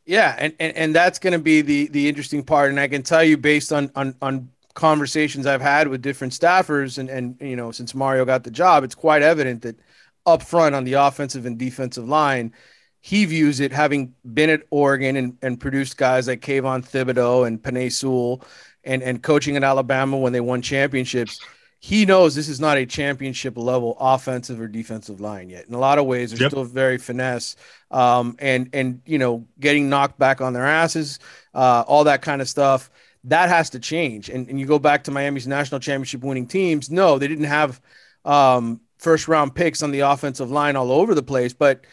[0.05, 2.71] Yeah, and and, and that's going to be the the interesting part.
[2.71, 6.99] And I can tell you, based on on on conversations I've had with different staffers,
[6.99, 9.79] and and you know, since Mario got the job, it's quite evident that
[10.27, 12.53] up front on the offensive and defensive line,
[13.01, 17.61] he views it having been at Oregon and, and produced guys like Kayvon Thibodeaux and
[17.61, 18.45] Penei Sewell
[18.85, 21.41] and, and coaching in Alabama when they won championships,
[21.79, 25.67] he knows this is not a championship level offensive or defensive line yet.
[25.67, 26.53] In a lot of ways, they're yep.
[26.53, 27.57] still very finesse
[27.91, 31.19] um, and and you know getting knocked back on their asses,
[31.55, 32.89] uh, all that kind of stuff.
[33.25, 34.29] That has to change.
[34.29, 36.91] And, and you go back to Miami's national championship winning teams.
[36.91, 37.81] No, they didn't have
[38.25, 41.85] um, first round picks on the offensive line all over the place, but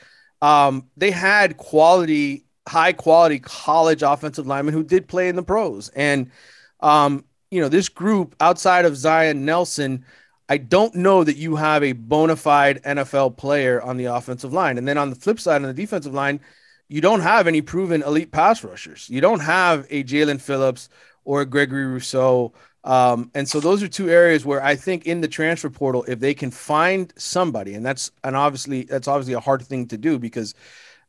[0.42, 5.90] um, they had quality, high quality college offensive linemen who did play in the pros.
[5.90, 6.32] And
[6.80, 10.06] um, you know, this group outside of Zion Nelson,
[10.48, 14.78] I don't know that you have a bona fide NFL player on the offensive line.
[14.78, 16.40] And then on the flip side, on the defensive line,
[16.88, 19.10] you don't have any proven elite pass rushers.
[19.10, 20.90] You don't have a Jaelan Phillips
[21.24, 22.54] or a Gregory Rousseau.
[22.84, 26.20] Um, and so those are two areas where I think in the transfer portal, if
[26.20, 30.18] they can find somebody, and that's and obviously that's obviously a hard thing to do
[30.18, 30.56] because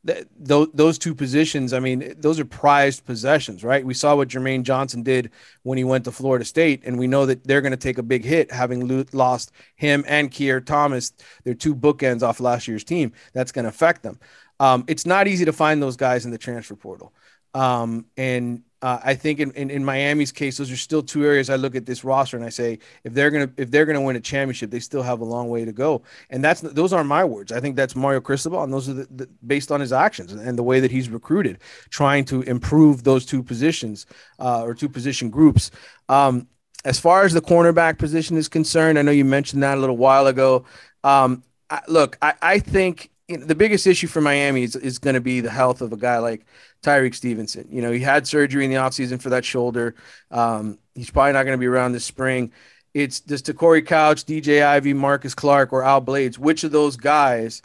[0.05, 3.85] th- those two positions, I mean, those are prized possessions, right?
[3.85, 5.31] We saw what Jermaine Johnson did
[5.63, 8.03] when he went to Florida State, and we know that they're going to take a
[8.03, 12.83] big hit having lo- lost him and Keir Thomas, their two bookends off last year's
[12.83, 13.13] team.
[13.33, 14.19] That's going to affect them.
[14.59, 17.13] Um, it's not easy to find those guys in the transfer portal.
[17.53, 21.51] Um, and uh, I think in, in, in, Miami's case, those are still two areas
[21.51, 24.15] I look at this roster and I say if they're gonna if they're gonna win
[24.15, 26.01] a championship, they still have a long way to go.
[26.31, 27.51] And that's those aren't my words.
[27.51, 30.57] I think that's Mario Cristobal, and those are the, the, based on his actions and
[30.57, 34.07] the way that he's recruited, trying to improve those two positions
[34.39, 35.69] uh, or two position groups.
[36.09, 36.47] Um,
[36.83, 39.97] as far as the cornerback position is concerned, I know you mentioned that a little
[39.97, 40.65] while ago.
[41.03, 44.99] Um, I, look, I, I think you know, the biggest issue for Miami is, is
[44.99, 46.45] going to be the health of a guy like
[46.83, 47.67] Tyrique Stevenson.
[47.71, 49.95] You know, he had surgery in the offseason for that shoulder.
[50.29, 52.51] Um, he's probably not going to be around this spring.
[52.93, 56.37] It's does Te'Cory Couch, DJ Ivey, Marcus Clark, or Al Blades?
[56.37, 57.61] Which of those guys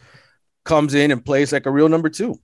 [0.64, 2.38] comes in and plays like a real number two?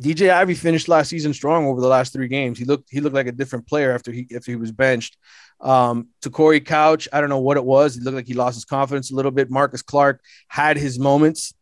[0.00, 2.56] DJ Ivey finished last season strong over the last three games.
[2.56, 5.16] He looked he looked like a different player after he if he was benched.
[5.60, 7.96] Um, Te'Cory Couch, I don't know what it was.
[7.96, 9.50] He looked like he lost his confidence a little bit.
[9.50, 11.52] Marcus Clark had his moments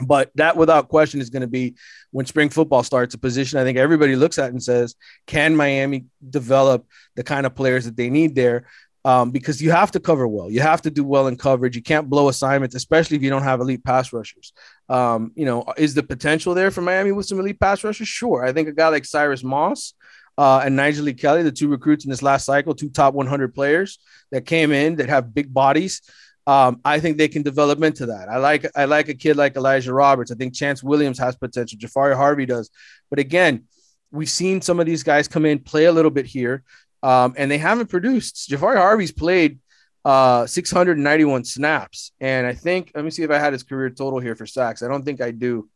[0.00, 1.74] but that, without question, is going to be
[2.10, 4.94] when spring football starts, a position I think everybody looks at and says,
[5.26, 8.66] can Miami develop the kind of players that they need there?
[9.04, 10.48] Um, because you have to cover well.
[10.48, 11.74] You have to do well in coverage.
[11.74, 14.52] You can't blow assignments, especially if you don't have elite pass rushers.
[14.88, 18.06] Um, you know, is the potential there for Miami with some elite pass rushers?
[18.06, 18.44] Sure.
[18.44, 19.94] I think a guy like Cyrus Moss
[20.38, 23.98] uh, and Nyjalik Kelly, the two recruits in this last cycle, two top 100 players
[24.30, 26.00] that came in that have big bodies
[26.46, 28.28] um, I think they can develop into that.
[28.28, 30.32] I like I like a kid like Elijah Roberts.
[30.32, 31.78] I think Chance Williams has potential.
[31.78, 32.70] Jahfari Harvey does.
[33.10, 33.64] But again,
[34.10, 36.64] we've seen some of these guys come in, play a little bit here,
[37.02, 38.50] um, and they haven't produced.
[38.50, 39.60] Jahfari Harvey's played
[40.04, 44.18] uh, 691 snaps, and I think let me see if I had his career total
[44.18, 44.82] here for sacks.
[44.82, 45.68] I don't think I do.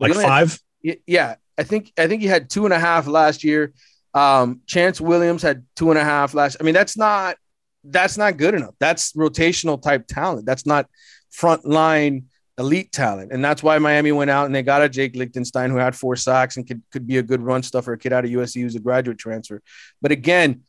[0.00, 0.58] Like five?
[1.06, 3.74] yeah, I think I think he had two and a half last year.
[4.14, 6.56] Um, Chance Williams had two and a half last.
[6.60, 7.36] I mean, that's not
[7.84, 8.74] that's not good enough.
[8.80, 10.46] That's rotational type talent.
[10.46, 10.88] That's not
[11.32, 12.24] frontline
[12.58, 13.32] elite talent.
[13.32, 16.16] And that's why Miami went out and they got a Jake Lichtenstein who had four
[16.16, 18.76] sacks and could, could be a good run stuffer, a kid out of USC who's
[18.76, 19.60] a graduate transfer.
[20.00, 20.62] But again,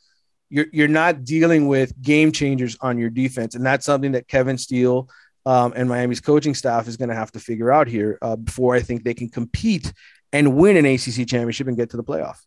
[0.49, 3.55] you're, you're not dealing with game changers on your defense.
[3.55, 5.09] And that's something that Kevin Steele
[5.45, 8.75] um, and Miami's coaching staff is going to have to figure out here uh, before
[8.75, 9.93] I think they can compete
[10.33, 12.37] and win an ACC championship and get to the playoff.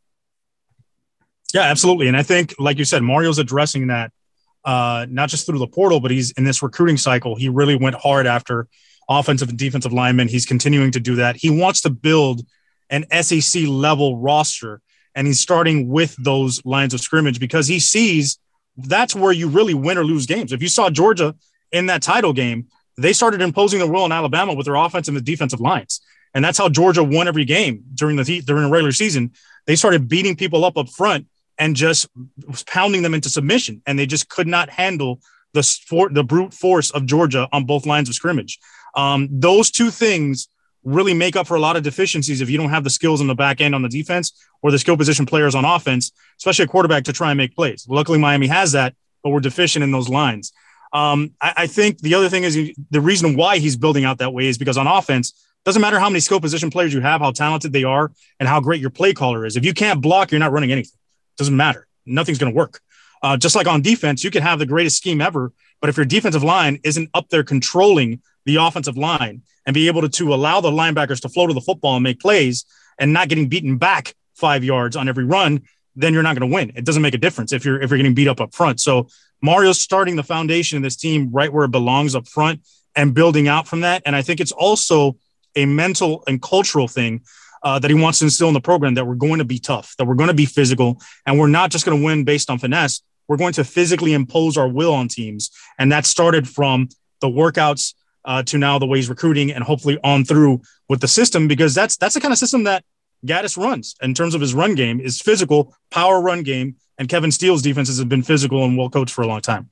[1.55, 2.09] Yeah, absolutely.
[2.09, 4.13] And I think, like you said, Mario's addressing that
[4.65, 7.37] uh, not just through the portal, but he's in this recruiting cycle.
[7.37, 8.67] He really went hard after
[9.09, 10.29] offensive and defensive linemen.
[10.29, 11.37] He's continuing to do that.
[11.37, 12.47] He wants to build
[12.91, 14.81] an SEC level roster,
[15.15, 18.39] and he's starting with those lines of scrimmage because he sees
[18.77, 20.53] that's where you really win or lose games.
[20.53, 21.35] If you saw Georgia
[21.73, 25.25] in that title game, they started imposing the will in Alabama with their offensive and
[25.25, 26.01] defensive lines.
[26.35, 29.33] And that's how Georgia won every game during the during the regular season.
[29.67, 31.27] They started beating people up up front
[31.59, 32.09] and just
[32.47, 33.83] was pounding them into submission.
[33.87, 35.21] And they just could not handle
[35.55, 38.59] the sport, the brute force of Georgia on both lines of scrimmage.
[38.95, 40.49] Um, those two things
[40.85, 43.27] really make up for a lot of deficiencies if you don't have the skills in
[43.27, 44.33] the back end on the defense
[44.63, 47.87] or the skill position players on offense, especially a quarterback to try and make plays.
[47.89, 50.53] Luckily, Miami has that, but we're deficient in those lines.
[50.93, 54.33] Um, I, I, think the other thing is the reason why he's building out that
[54.33, 55.35] way is because on offense,
[55.67, 58.59] doesn't matter how many skill position players you have, how talented they are, and how
[58.59, 59.57] great your play caller is.
[59.57, 60.99] If you can't block, you're not running anything.
[61.39, 61.87] Doesn't matter.
[62.05, 62.81] Nothing's going to work.
[63.23, 66.07] Uh, just like on defense, you can have the greatest scheme ever, but if your
[66.07, 70.61] defensive line isn't up there controlling the offensive line and be able to, to allow
[70.61, 72.65] the linebackers to flow to the football and make plays
[72.99, 75.63] and not getting beaten back five yards on every run,
[75.97, 76.73] then you're not going to win.
[76.77, 78.81] It doesn't make a difference if you're if you're getting beat up up front.
[78.81, 79.09] So
[79.43, 82.61] Mario's starting the foundation of this team right where it belongs up front
[82.95, 84.03] and building out from that.
[84.07, 85.17] And I think it's also
[85.57, 87.23] a mental and cultural thing
[87.63, 89.95] uh, that he wants to instill in the program that we're going to be tough,
[89.99, 92.59] that we're going to be physical, and we're not just going to win based on
[92.59, 93.03] finesse.
[93.27, 95.51] We're going to physically impose our will on teams.
[95.79, 96.89] And that started from
[97.21, 97.95] the workouts
[98.25, 101.97] uh, to now the ways recruiting and hopefully on through with the system, because that's
[101.97, 102.85] that's the kind of system that
[103.27, 106.77] Gattis runs in terms of his run game is physical, power run game.
[106.99, 109.71] And Kevin Steele's defenses have been physical and well coached for a long time.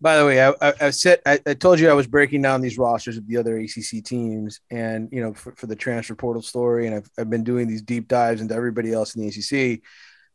[0.00, 2.62] By the way, I, I, I said I, I, told you I was breaking down
[2.62, 6.40] these rosters of the other ACC teams, and you know for, for the transfer portal
[6.40, 9.82] story, and I've, I've been doing these deep dives into everybody else in the ACC.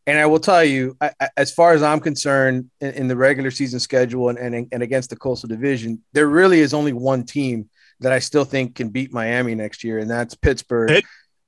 [0.08, 0.96] And I will tell you,
[1.36, 5.10] as far as I'm concerned, in, in the regular season schedule and, and and against
[5.10, 7.70] the Coastal Division, there really is only one team
[8.02, 10.90] that I still think can beat Miami next year, and that's Pittsburgh.
[10.90, 11.06] Pitt?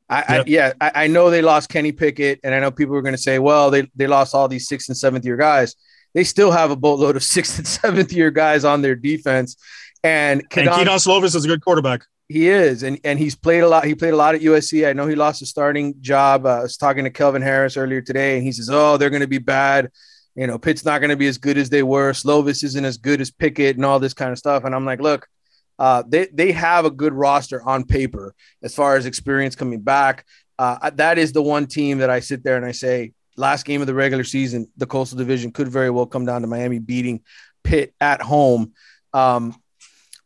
[0.10, 0.30] I, yep.
[0.30, 3.14] I, yeah, I, I, know they lost Kenny Pickett, and I know people are going
[3.14, 5.76] to say, well, they, they lost all these sixth and seventh year guys
[6.14, 9.58] they still have a boatload of sixth and seventh year guys on their defense.
[10.04, 12.06] And, Kedon, and Kedon Slovis is a good quarterback.
[12.30, 13.86] He is, and and he's played a lot.
[13.86, 14.88] He played a lot at USC.
[14.88, 16.46] I know he lost his starting job.
[16.46, 19.22] Uh, I was talking to Kelvin Harris earlier today, and he says, "Oh, they're going
[19.22, 19.90] to be bad.
[20.36, 22.12] You know, Pitt's not going to be as good as they were.
[22.12, 25.00] Slovis isn't as good as Pickett, and all this kind of stuff." And I'm like,
[25.00, 25.26] "Look,
[25.80, 30.26] uh, they they have a good roster on paper as far as experience coming back.
[30.60, 33.82] Uh, that is the one team that I sit there and I say last game
[33.82, 37.22] of the regular season, the Coastal Division could very well come down to Miami beating
[37.64, 38.74] Pitt at home.
[39.14, 39.56] Um,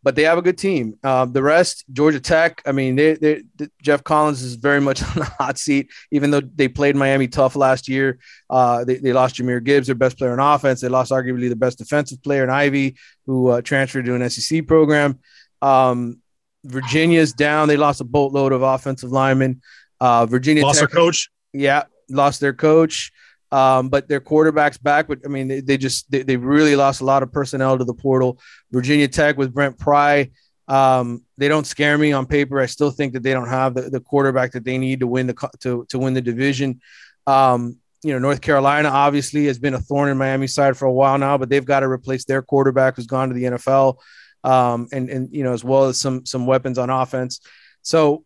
[0.04, 0.98] but they have a good team.
[1.04, 2.62] Uh, the rest, Georgia Tech.
[2.66, 3.44] I mean, they, they,
[3.84, 5.92] Geoff Collins is very much on the hot seat.
[6.12, 8.18] Even though they played Miami tough last year,
[8.50, 10.82] uh, they, they, lost Jahmyr Gibbs, their best player on offense.
[10.82, 12.98] They lost arguably the best defensive player in Ivy,
[13.28, 15.20] who uh, transferred to an SEC program.
[15.62, 16.20] Um,
[16.64, 17.68] Virginia's down.
[17.68, 19.62] They lost a boatload of offensive linemen.
[20.00, 21.30] Uh, Virginia lost Tech, their coach.
[21.54, 23.12] Yeah, lost their coach,
[23.52, 25.08] um, but their quarterback's back.
[25.08, 27.84] But I mean, they, they just they, they, really lost a lot of personnel to
[27.84, 28.40] the portal.
[28.72, 30.32] Virginia Tech with Brent Pry.
[30.68, 32.60] Um, they don't scare me on paper.
[32.60, 35.28] I still think that they don't have the, the quarterback that they need to win
[35.28, 36.80] the to, to win the division.
[37.28, 40.92] Um, you know, North Carolina obviously has been a thorn in Miami's side for a
[40.92, 43.98] while now, but they've got to replace their quarterback who's gone to the NFL,
[44.44, 47.42] um, and and you know as well as some some weapons on offense.
[47.84, 48.24] So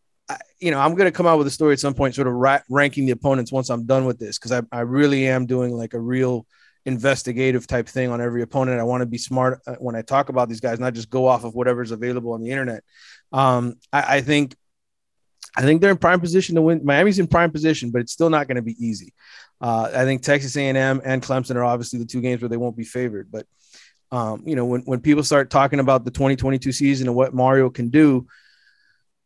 [0.59, 2.33] you know, I'm going to come out with a story at some point, sort of
[2.33, 5.71] ra- ranking the opponents once I'm done with this, because I, I really am doing
[5.71, 6.45] like a real
[6.85, 8.79] investigative type thing on every opponent.
[8.79, 11.27] I want to be smart uh, when I talk about these guys, not just go
[11.27, 12.83] off of whatever's available on the internet.
[13.31, 14.55] Um, I, I think,
[15.57, 16.81] I think they're in prime position to win.
[16.83, 19.13] Miami's in prime position, but it's still not going to be easy.
[19.61, 22.75] Uh, I think Texas A&M and Clemson are obviously the two games where they won't
[22.75, 23.31] be favored.
[23.31, 23.45] But
[24.11, 27.69] um, you know, when when people start talking about the 2022 season and what Mario
[27.69, 28.27] can do,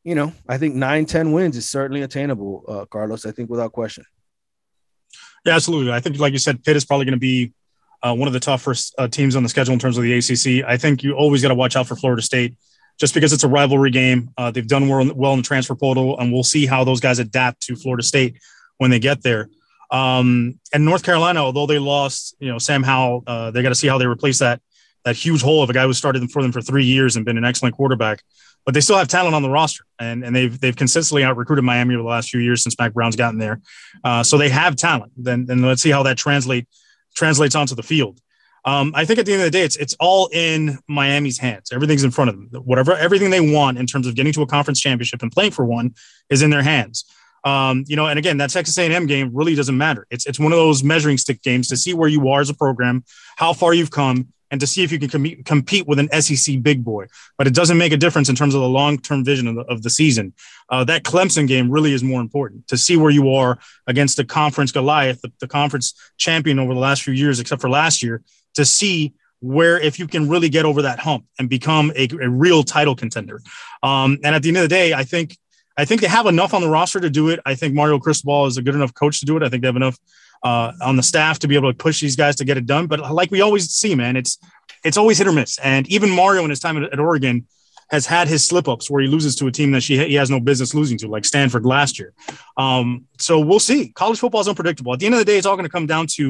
[0.04, 3.26] you know, I think nine, 10 wins is certainly attainable, uh, Carlos.
[3.26, 4.06] I think without question.
[5.45, 5.91] Yeah, absolutely.
[5.91, 7.54] I think, like you said, Pitt is probably going to be
[8.04, 10.68] uh, one of the toughest uh, teams on the schedule in terms of the ACC.
[10.68, 12.56] I think you always got to watch out for Florida State
[13.00, 14.32] just because it's a rivalry game.
[14.38, 17.20] Uh, they've done well, well in the transfer portal, and we'll see how those guys
[17.20, 18.38] adapt to Florida State
[18.78, 19.50] when they get there.
[19.91, 23.76] Um, and North Carolina, although they lost, you know, Sam Howell, uh, they got to
[23.76, 24.62] see how they replace that
[25.06, 27.38] that huge hole of a guy who started for them for three years and been
[27.38, 28.22] an excellent quarterback
[28.66, 31.66] but they still have talent on the roster, and and they've they've consistently out recruited
[31.66, 33.62] Miami over the last few years since Mack Brown's gotten there.
[34.03, 35.12] Uh, so they have talent.
[35.18, 36.68] Then then let's see how that translate
[37.16, 38.20] translates onto the field.
[38.66, 41.72] Um, I think at the end of the day, it's it's all in Miami's hands.
[41.72, 42.64] Everything's in front of them.
[42.64, 45.66] Whatever everything they want in terms of getting to a conference championship and playing for
[45.66, 45.93] one
[46.30, 47.05] is in their hands.
[47.45, 50.05] Um, you know, and again, that Texas A&M game really doesn't matter.
[50.10, 52.53] It's it's one of those measuring stick games to see where you are as a
[52.53, 53.03] program,
[53.38, 56.62] how far you've come, and to see if you can com- compete with an SEC
[56.62, 57.08] big boy.
[57.38, 59.62] But it doesn't make a difference in terms of the long term vision of the,
[59.62, 60.34] of the season.
[60.70, 64.26] Uh, that Clemson game really is more important to see where you are against the
[64.26, 68.24] conference Goliath, the, the conference champion over the last few years, except for last year,
[68.56, 72.30] to see where if you can really get over that hump and become a, a
[72.30, 73.41] real title contender.
[73.82, 75.38] Um, and at the end of the day, I think
[75.78, 77.39] I think they have enough on the roster to do it.
[77.45, 79.43] I think Mario Cristobal is a good enough coach to do it.
[79.43, 79.97] I think they have enough
[80.44, 82.88] uh, on the staff to be able to push these guys to get it done.
[82.88, 84.38] But like we always see, man, it's
[84.84, 85.58] it's always hit or miss.
[85.60, 87.48] And even Mario in his time at, at Oregon
[87.90, 90.30] has had his slip ups where he loses to a team that she, he has
[90.30, 92.14] no business losing to, like Stanford last year.
[92.56, 93.90] Um, so we'll see.
[93.90, 94.94] College football is unpredictable.
[94.94, 96.24] At the end of the day, it's all going to come down to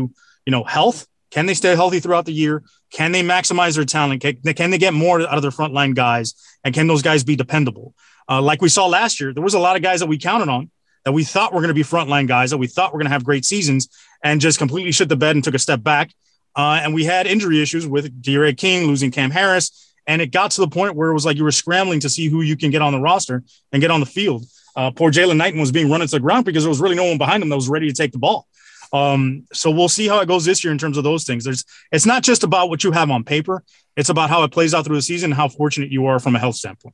[0.45, 1.05] you know health.
[1.31, 2.63] Can they stay healthy throughout the year?
[2.91, 4.21] Can they maximize their talent?
[4.21, 6.33] Can, can they get more out of their frontline guys?
[6.63, 7.93] And can those guys be dependable?
[8.27, 10.49] Uh, like we saw last year, there was a lot of guys that we counted
[10.49, 10.71] on
[11.09, 12.99] that we thought we were going to be frontline guys that we thought we were
[12.99, 13.89] going to have great seasons
[14.23, 16.11] and just completely shit the bed and took a step back.
[16.55, 19.91] Uh, and we had injury issues with D'Eriq King losing Cam Harris.
[20.05, 22.27] And it got to the point where it was like you were scrambling to see
[22.27, 24.45] who you can get on the roster and get on the field.
[24.75, 27.05] Uh, poor Jaylan Knighton was being run into the ground because there was really no
[27.05, 28.45] one behind him that was ready to take the ball.
[28.93, 31.43] Um, so we'll see how it goes this year in terms of those things.
[31.43, 33.63] There's, it's not just about what you have on paper;
[33.95, 36.35] it's about how it plays out through the season, and how fortunate you are from
[36.35, 36.93] a health standpoint.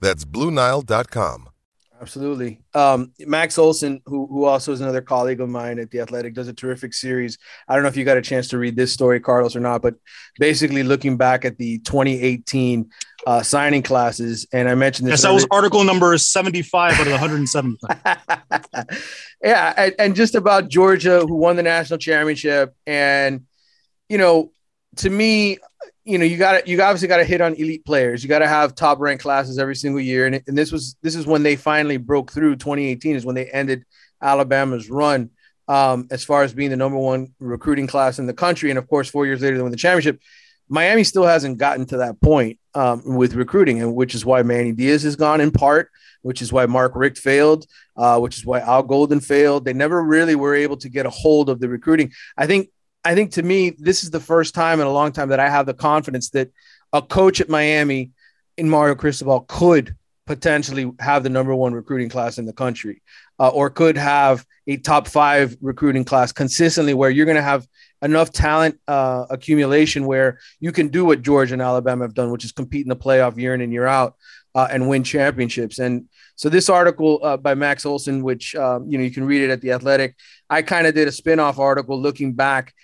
[0.00, 1.48] That's BlueNile.com.
[2.00, 2.60] Absolutely.
[2.74, 6.48] Um, Max Olson, who, who also is another colleague of mine at The Athletic, does
[6.48, 7.38] a terrific series.
[7.68, 9.80] I don't know if you got a chance to read this story, Carlos, or not,
[9.80, 9.94] but
[10.38, 12.90] basically looking back at the 2018
[13.26, 14.46] uh, signing classes.
[14.52, 15.12] And I mentioned this.
[15.12, 17.78] Yes, that was article number 75 out of the 170.
[19.42, 19.72] yeah.
[19.76, 22.74] And, and just about Georgia, who won the national championship.
[22.86, 23.46] And,
[24.10, 24.52] you know,
[24.96, 25.58] to me,
[26.06, 28.22] you know, you got you obviously got to hit on elite players.
[28.22, 31.16] You got to have top ranked classes every single year, and, and this was this
[31.16, 32.56] is when they finally broke through.
[32.56, 33.84] 2018 is when they ended
[34.22, 35.30] Alabama's run
[35.66, 38.88] um, as far as being the number one recruiting class in the country, and of
[38.88, 40.20] course, four years later they won the championship.
[40.68, 44.72] Miami still hasn't gotten to that point um, with recruiting, and which is why Manny
[44.72, 45.90] Diaz has gone in part,
[46.22, 49.64] which is why Mark Richt failed, uh, which is why Al Golden failed.
[49.64, 52.12] They never really were able to get a hold of the recruiting.
[52.36, 52.68] I think
[53.06, 55.48] I think to me, this is the first time in a long time that I
[55.48, 56.50] have the confidence that
[56.92, 58.10] a coach at Miami
[58.56, 59.94] in Mario Cristobal could
[60.26, 63.02] potentially have the number one recruiting class in the country,
[63.38, 67.64] uh, or could have a top five recruiting class consistently, where you're going to have
[68.02, 72.44] enough talent uh, accumulation where you can do what Georgia and Alabama have done, which
[72.44, 74.16] is compete in the playoff year in and year out
[74.56, 75.78] uh, and win championships.
[75.78, 79.42] And so this article uh, by Max Olson, which um, you know you can read
[79.42, 80.16] it at the Athletic,
[80.50, 82.74] I kind of did a spin-off article looking back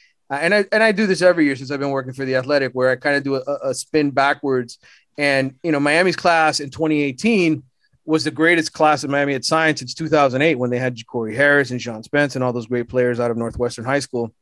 [0.41, 2.72] and I and I do this every year since I've been working for the Athletic,
[2.72, 4.78] where I kind of do a, a, spin backwards.
[5.18, 7.62] And you know, Miami's class in 2018
[8.05, 11.70] was the greatest class that Miami had signed since 2008, when they had Corey Harris
[11.70, 14.35] and Sean Spence and all those great players out of Northwestern High School.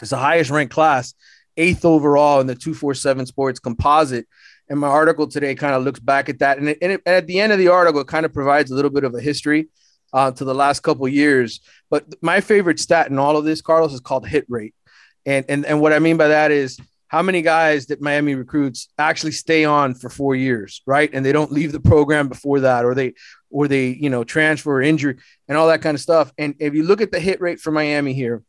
[0.00, 1.14] It's the highest ranked class,
[1.56, 4.26] eighth overall in the 247 Sports Composite.
[4.68, 7.14] And my article today kind of looks back at that, and, it, and, it, and
[7.14, 9.20] at the end of the article, it kind of provides a little bit of a
[9.20, 9.68] history
[10.12, 11.60] uh, to the last couple years.
[11.90, 14.74] But my favorite stat in all of this, Carlos, is called hit rate.
[15.26, 18.88] And, and, and what I mean by that is how many guys that Miami recruits
[18.98, 21.10] actually stay on for four years, right?
[21.12, 23.14] And they don't leave the program before that, or they,
[23.50, 26.32] or they, you know, transfer or injury and all that kind of stuff.
[26.38, 28.42] And if you look at the hit rate for Miami here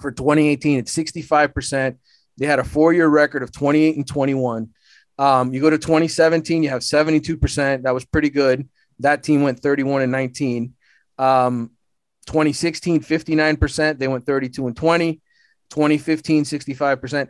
[0.00, 1.96] for 2018, it's 65%.
[2.36, 4.70] They had a four year record of 28 and 21.
[5.16, 7.82] Um, you go to 2017, you have 72%.
[7.82, 8.68] That was pretty good.
[8.98, 10.74] That team went 31 and 19.
[11.18, 11.70] Um,
[12.26, 13.98] 2016, 59%.
[13.98, 15.20] They went 32 and 20.
[15.74, 17.28] 2015, 65%.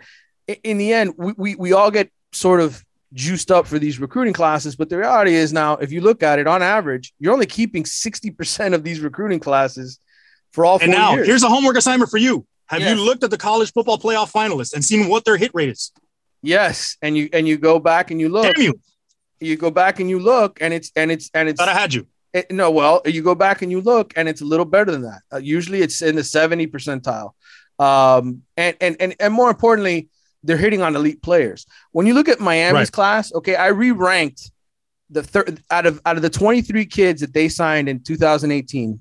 [0.62, 2.84] In the end, we, we, we all get sort of
[3.14, 4.76] juiced up for these recruiting classes.
[4.76, 7.84] But the reality is now, if you look at it on average, you're only keeping
[7.84, 9.98] 60% of these recruiting classes
[10.52, 11.26] for all four And now years.
[11.26, 12.46] here's a homework assignment for you.
[12.66, 12.96] Have Yes.
[12.98, 15.92] you looked at the college football playoff finalists and seen what their hit rate is?
[16.42, 18.54] yes, and you and you go back and you look.
[18.54, 18.74] Damn you!
[19.40, 21.92] You go back and you look, and it's and it's and it's Thought I had
[21.94, 22.06] you.
[22.34, 25.02] It, no, well, you go back and you look, and it's a little better than
[25.02, 25.20] that.
[25.32, 27.30] Uh, usually, it's in the seventy percentile,
[27.78, 30.08] um, and and and and more importantly,
[30.42, 31.66] they're hitting on elite players.
[31.92, 32.92] When you look at Miami's Right.
[32.92, 34.50] class, okay, I re-ranked
[35.10, 38.16] the third out of out of the twenty three kids that they signed in two
[38.16, 39.00] thousand eighteen.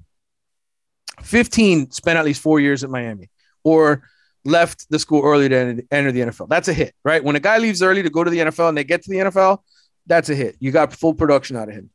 [1.22, 3.30] 15 spent at least four years at Miami
[3.64, 4.04] or
[4.46, 6.50] left the school early to enter- enter the NFL.
[6.50, 7.24] That's a hit, right?
[7.24, 9.18] When a guy leaves early to go to the NFL and they get to the
[9.18, 9.60] NFL,
[10.08, 10.56] that's a hit.
[10.60, 11.92] You got full production out of him.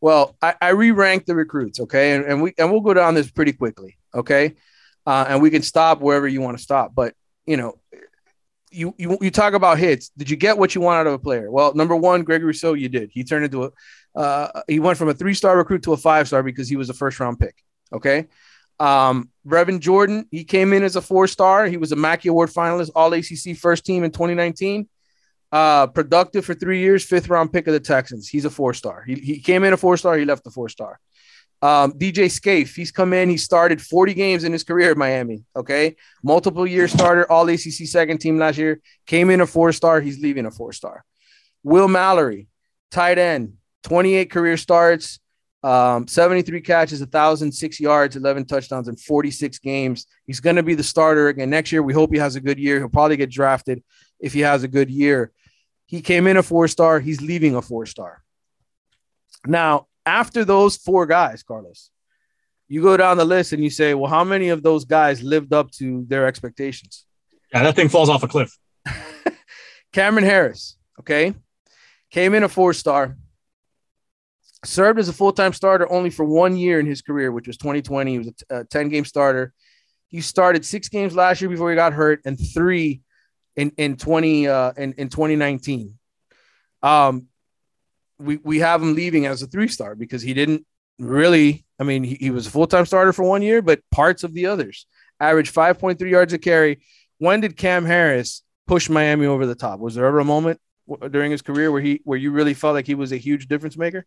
[0.00, 3.30] Well, I, I re-ranked the recruits, okay, and, and we and we'll go down this
[3.30, 4.54] pretty quickly, okay,
[5.06, 6.94] uh, and we can stop wherever you want to stop.
[6.94, 7.14] But
[7.46, 7.78] you know,
[8.70, 10.10] you, you you talk about hits.
[10.16, 11.50] Did you get what you want out of a player?
[11.50, 13.10] Well, number one, Gregory Rousseau, you did.
[13.12, 13.70] He turned into a
[14.18, 17.38] uh, he went from a three-star recruit to a five-star because he was a first-round
[17.38, 17.54] pick.
[17.92, 18.28] Okay,
[18.78, 21.66] um, Brevin Jordan, he came in as a four-star.
[21.66, 24.88] He was a Mackey Award finalist, All ACC first team in 2019.
[25.52, 28.26] Uh, productive for three years, fifth round pick of the Texans.
[28.26, 29.04] He's a four star.
[29.06, 30.98] He, he came in a four star, he left a four star.
[31.62, 35.44] Um, DJ Scaife, he's come in, he started 40 games in his career at Miami.
[35.54, 35.94] Okay.
[36.22, 40.20] Multiple year starter, all ACC second team last year, came in a four star, he's
[40.20, 41.04] leaving a four star.
[41.62, 42.48] Will Mallory,
[42.90, 43.54] tight end,
[43.84, 45.20] 28 career starts,
[45.62, 50.06] um, 73 catches, 1,006 yards, 11 touchdowns in 46 games.
[50.26, 51.84] He's going to be the starter again next year.
[51.84, 52.78] We hope he has a good year.
[52.78, 53.84] He'll probably get drafted
[54.18, 55.30] if he has a good year.
[55.86, 56.98] He came in a four star.
[56.98, 58.24] He's leaving a four star.
[59.46, 61.90] Now, after those four guys, Carlos,
[62.68, 65.52] you go down the list and you say, well, how many of those guys lived
[65.52, 67.04] up to their expectations?
[67.52, 68.56] Yeah, that thing falls off a cliff.
[69.92, 71.34] Cameron Harris, okay,
[72.10, 73.16] came in a four star,
[74.64, 77.56] served as a full time starter only for one year in his career, which was
[77.58, 78.12] 2020.
[78.12, 79.52] He was a 10 game starter.
[80.08, 83.02] He started six games last year before he got hurt and three
[83.56, 85.98] in, in 20 uh, in, in 2019.
[86.82, 87.28] Um,
[88.22, 90.66] we, we have him leaving as a three star because he didn't
[90.98, 94.24] really, I mean, he, he was a full time starter for one year, but parts
[94.24, 94.86] of the others
[95.20, 96.80] averaged 5.3 yards a carry.
[97.18, 99.80] When did Cam Harris push Miami over the top?
[99.80, 102.74] Was there ever a moment w- during his career where he where you really felt
[102.74, 104.04] like he was a huge difference maker?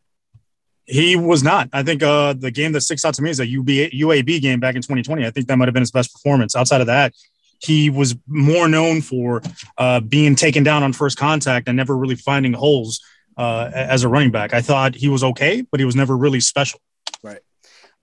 [0.86, 1.70] He was not.
[1.74, 4.60] I think uh, the game that sticks out to me is a UB, UAB game
[4.60, 5.26] back in 2020.
[5.26, 6.56] I think that might have been his best performance.
[6.56, 7.14] Outside of that,
[7.60, 9.42] he was more known for
[9.80, 13.02] uh, being taken down on first contact and never really finding holes
[13.38, 14.54] uh, as a running back.
[14.54, 16.80] I thought he was okay, but he was never really special.
[17.24, 17.40] Right.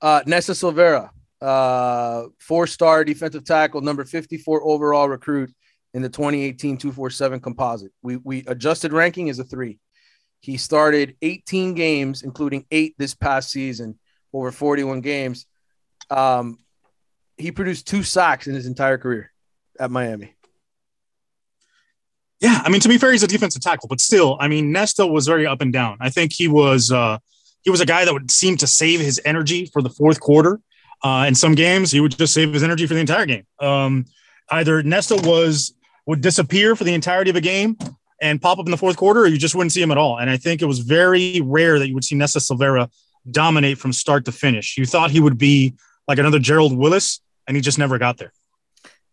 [0.01, 1.11] Uh, Nesta Silvera,
[1.41, 5.53] uh, four star defensive tackle, number 54 overall recruit
[5.95, 7.93] in the 2018 247 composite.
[8.03, 9.79] We, we adjusted ranking as a three.
[10.41, 13.99] He started 18 games, including eight this past season,
[14.33, 15.47] over 41 games.
[16.11, 16.59] Um,
[17.37, 19.33] he produced two sacks in his entire career
[19.79, 20.35] at Miami.
[22.43, 25.07] Yeah, I mean, to be fair, he's a defensive tackle, but still, I mean, Nesta
[25.07, 25.97] was very up and down.
[26.01, 27.19] I think he was uh,
[27.63, 30.61] he was a guy that would seem to save his energy for the fourth quarter.
[31.05, 33.47] Uh, in some games, he would just save his energy for the entire game.
[33.61, 34.07] Um,
[34.51, 35.73] either Nesta was
[36.07, 37.79] would disappear for the entirety of a game
[38.21, 40.19] and pop up in the fourth quarter, or you just wouldn't see him at all.
[40.19, 42.91] And I think it was very rare that you would see Nesta Silvera
[43.31, 44.77] dominate from start to finish.
[44.77, 45.75] You thought he would be
[46.09, 48.33] like another Gerald Willis, and he just never got there.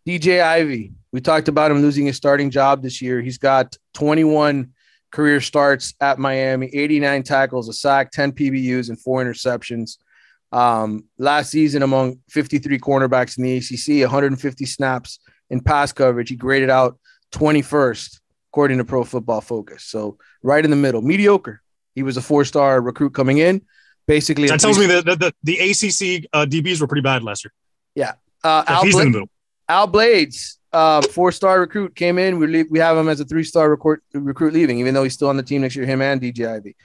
[0.04, 3.20] DJ Ivy, we talked about him losing his starting job this year.
[3.20, 4.72] He's got 21
[5.10, 9.98] career starts at Miami, 89 tackles, a sack, 10 PBUs, and four interceptions.
[10.52, 16.28] Um, last season, among 53 cornerbacks in the ACC, 150 snaps in pass coverage.
[16.28, 16.98] He graded out
[17.32, 18.20] 21st,
[18.52, 19.84] according to Pro Football Focus.
[19.84, 21.60] So right in the middle, mediocre.
[21.94, 23.62] He was a four-star recruit coming in.
[24.06, 27.44] Basically, That tells me that the, the, the ACC uh, DBs were pretty bad last
[27.44, 27.52] year.
[27.94, 28.12] Yeah.
[28.42, 29.30] Uh, Al, he's Bla- in the middle.
[29.68, 32.38] Al Blades, uh, four-star recruit, came in.
[32.38, 35.28] We leave, we have him as a three-star recruit, recruit leaving, even though he's still
[35.28, 35.86] on the team next year.
[35.86, 36.76] Him and DJ Ivey.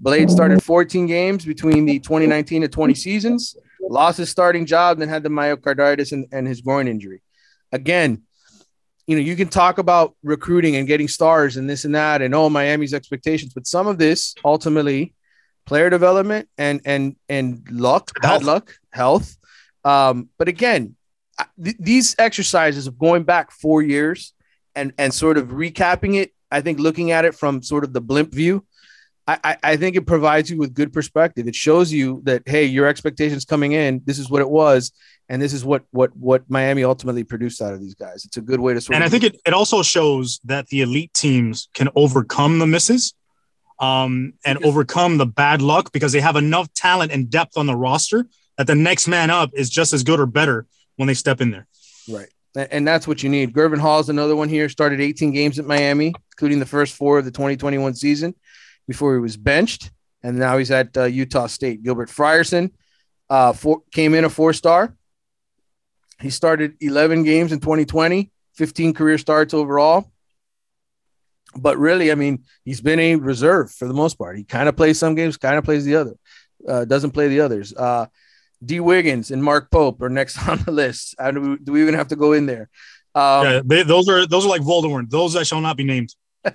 [0.00, 3.56] Blades started 14 games between the 2019 to 20 seasons.
[3.80, 7.22] Lost his starting job, then had the myocarditis and, and his groin injury.
[7.70, 8.22] Again,
[9.06, 12.34] you know, you can talk about recruiting and getting stars and this and that, and
[12.34, 15.14] oh, Miami's expectations, but some of this ultimately
[15.66, 18.42] player development and and and luck, bad Health.
[18.44, 19.36] luck, health.
[19.84, 20.96] Um, but again,
[21.62, 24.32] th- these exercises of going back four years
[24.74, 28.00] and and sort of recapping it, I think looking at it from sort of the
[28.00, 28.64] blimp view,
[29.26, 31.48] I, I, think it provides you with good perspective.
[31.48, 34.92] It shows you that hey, your expectations coming in, this is what it was,
[35.28, 38.24] and this is what what what Miami ultimately produced out of these guys.
[38.26, 40.82] It's a good way to sort And I think it, it also shows that the
[40.82, 43.14] elite teams can overcome the misses
[43.80, 47.66] um, and Because- overcome the bad luck because they have enough talent and depth on
[47.66, 48.26] the roster
[48.58, 50.66] that the next man up is just as good or better
[50.96, 51.66] when they step in there.
[52.08, 52.28] Right.
[52.56, 53.52] And that's what you need.
[53.52, 54.68] Gurvan Hall is another one here.
[54.68, 58.34] Started 18 games at Miami, including the first four of the 2021 season
[58.86, 59.90] before he was benched.
[60.22, 61.82] And now he's at uh, Utah State.
[61.82, 62.70] Gilbert Frierson
[63.28, 64.94] uh, four, came in a four star.
[66.20, 70.10] He started 11 games in 2020, 15 career starts overall.
[71.56, 74.36] But really, I mean, he's been a reserve for the most part.
[74.36, 76.14] He kind of plays some games, kind of plays the other,
[76.66, 77.72] uh, doesn't play the others.
[78.66, 78.80] D.
[78.80, 81.14] Wiggins and Mark Pope are next on the list.
[81.18, 82.68] do, we, do we even have to go in there?
[83.14, 85.08] Um, yeah, they, those are those are like Voldemort.
[85.08, 86.14] Those that shall not be named.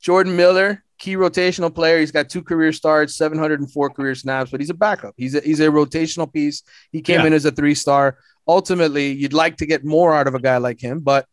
[0.00, 2.00] Jordan Miller, key rotational player.
[2.00, 5.14] He's got two career starts, 704 career snaps, but he's a backup.
[5.16, 6.62] He's a, he's a rotational piece.
[6.90, 7.28] He came yeah.
[7.28, 8.18] in as a three star.
[8.48, 11.26] Ultimately, you'd like to get more out of a guy like him, but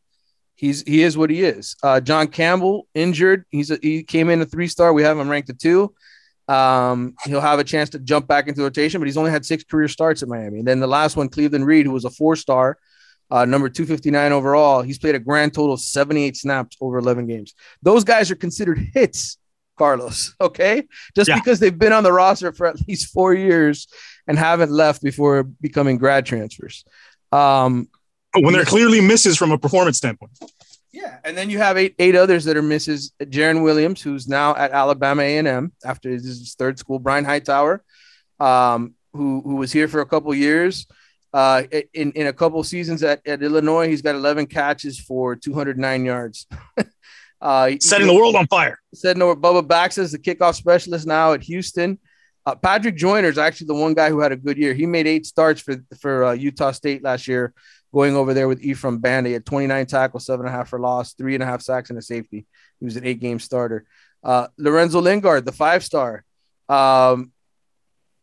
[0.55, 1.75] he's he is what he is.
[1.81, 3.45] Uh, John Campbell injured.
[3.49, 4.93] He's a, he came in a three star.
[4.93, 5.93] We have him ranked at two.
[6.53, 9.63] Um, he'll have a chance to jump back into rotation, but he's only had six
[9.63, 10.59] career starts at Miami.
[10.59, 12.77] And then the last one, Cleveland Reed, who was a four star,
[13.31, 14.81] uh, number 259 overall.
[14.81, 17.53] He's played a grand total of 78 snaps over 11 games.
[17.81, 19.37] Those guys are considered hits,
[19.77, 20.35] Carlos.
[20.41, 20.83] Okay.
[21.15, 21.35] Just yeah.
[21.35, 23.87] because they've been on the roster for at least four years
[24.27, 26.85] and haven't left before becoming grad transfers.
[27.31, 27.87] Um,
[28.35, 30.37] when they're clearly misses from a performance standpoint.
[30.93, 33.11] Yeah, and then you have eight eight others that are misses.
[33.19, 36.99] Jarren Williams, who's now at Alabama A and M after his third school.
[36.99, 37.83] Brian Hightower,
[38.39, 40.85] um, who who was here for a couple years.
[41.33, 41.63] Uh,
[41.95, 46.45] in in a couple seasons at, at Illinois, he's got 11 catches for 209 yards.
[47.41, 48.79] uh, setting the world on fire.
[48.93, 51.97] Setting over Bubba Baxa is the kickoff specialist now at Houston.
[52.45, 54.75] Uh, Patrick Joyner is actually the one guy who had a good year.
[54.75, 57.51] He made eight starts for for uh, Utah State last year
[57.93, 59.27] going over there with Ephraim Band.
[59.27, 61.89] He had 29 tackles, seven and a half for loss, three and a half sacks,
[61.89, 62.45] and a safety.
[62.79, 63.85] He was an eight game starter.
[64.23, 66.25] Uh, Lorenzo Lingard, the five star.
[66.67, 67.31] Um,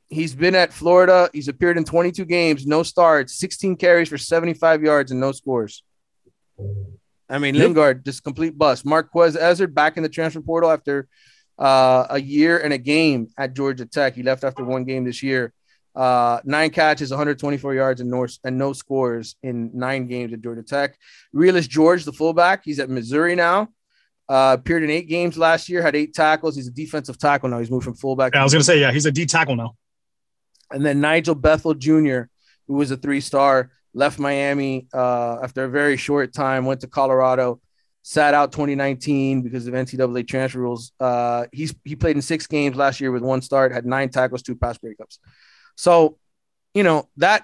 [0.09, 1.31] he's been at Florida.
[1.33, 5.85] He's appeared in 22 games, no starts, 16 carries for 75 yards, and no scores.
[7.29, 7.65] I mean, yep.
[7.65, 8.85] Lingard, just complete bust.
[8.85, 11.07] Marquez Ezzard back in the transfer portal after
[11.59, 14.17] uh, a year and a game at Georgia Tech.
[14.17, 15.53] He left after one game this year.
[15.95, 20.63] Uh, nine catches, 124 yards, and no, and no scores in nine games at Georgia
[20.63, 20.97] Tech.
[21.35, 23.69] Realus George, the fullback, he's at Missouri now.
[24.29, 26.55] Uh, appeared in eight games last year, had eight tackles.
[26.55, 27.59] He's a defensive tackle now.
[27.59, 28.33] He's moved from fullback.
[28.33, 29.75] Yeah, I was going to say, yeah, he's a D tackle now.
[30.71, 32.23] And then Nigel Bethel Jr.,
[32.69, 36.87] who was a three star, left Miami uh, after a very short time, went to
[36.87, 37.61] Colorado,
[38.03, 40.93] sat out 2019 because of NCAA transfer rules.
[41.01, 44.43] Uh, he's he played in six games last year with one start, had nine tackles,
[44.43, 45.19] two pass breakups.
[45.81, 46.19] So,
[46.75, 47.43] you know, that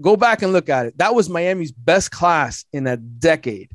[0.00, 0.98] go back and look at it.
[0.98, 3.70] That was Miami's best class in a decade.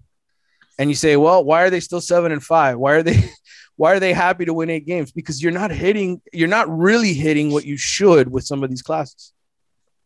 [0.78, 2.78] And you say, well, why are they still seven and five?
[2.78, 3.24] Why are they
[3.78, 5.14] why are they happy to win eight games?
[5.14, 8.82] Because you're not hitting, you're not really hitting what you should with some of these
[8.82, 9.32] classes.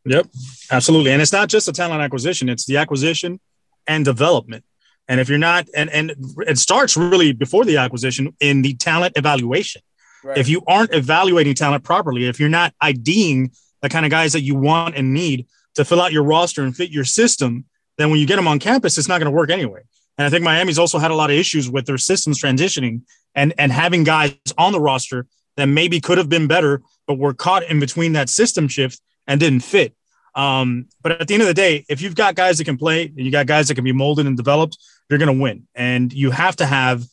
[0.05, 0.27] Yep,
[0.69, 1.11] absolutely.
[1.11, 3.39] And it's not just a talent acquisition, it's the acquisition
[3.87, 4.63] and development.
[5.07, 6.13] And if you're not, and, and
[6.45, 9.81] it starts really before the acquisition in the talent evaluation.
[10.23, 10.37] Right.
[10.37, 13.51] If you aren't evaluating talent properly, if you're not IDing
[13.81, 16.75] the kind of guys that you want and need to fill out your roster and
[16.75, 17.65] fit your system,
[17.97, 19.81] then when you get them on campus, it's not going to work anyway.
[20.17, 23.01] And I think Miami's also had a lot of issues with their systems transitioning
[23.35, 27.33] and and having guys on the roster that maybe could have been better, but were
[27.33, 29.93] caught in between that system shift and didn't fit.
[30.35, 33.05] Um, but at the end of the day, if you've got guys that can play,
[33.05, 34.77] and you got guys that can be molded and developed,
[35.09, 35.67] you're going to win.
[35.73, 37.03] And you have to have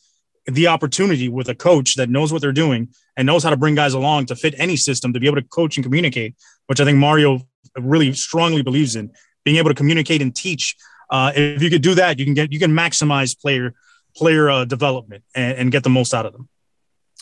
[0.45, 3.75] the opportunity with a coach that knows what they're doing and knows how to bring
[3.75, 6.35] guys along to fit any system to be able to coach and communicate,
[6.67, 7.41] which I think Mario
[7.77, 9.11] really strongly believes in
[9.43, 10.75] being able to communicate and teach.
[11.09, 13.73] Uh, if you could do that, you can get you can maximize player
[14.15, 16.47] player uh, development and, and get the most out of them.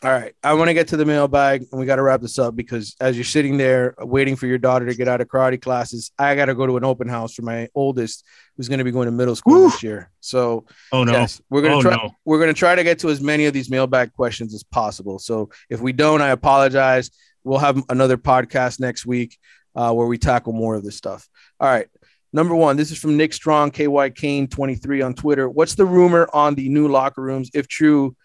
[0.04, 0.34] All right.
[0.43, 2.93] I want to get to the mailbag and we got to wrap this up because
[2.99, 6.36] as you're sitting there waiting for your daughter to get out of karate classes, I
[6.36, 8.26] got to go to an open house for my oldest
[8.58, 9.70] who's going to be going to middle school Woo!
[9.70, 10.12] this year.
[10.20, 12.12] So, oh no, yes, we're going to oh, try, no.
[12.26, 15.20] we're going to try to get to as many of these mailbag questions as possible.
[15.20, 17.10] So if we don't, I apologize.
[17.45, 19.38] We'll have another podcast next week
[19.74, 21.30] uh, where we tackle more of this stuff.
[21.62, 21.88] All right.
[22.34, 25.47] Number one, this is from Nick Strong, KY Kane 23 on Twitter.
[25.47, 27.51] What's the rumor on the new locker rooms?
[27.54, 28.18] If true,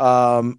[0.00, 0.58] um,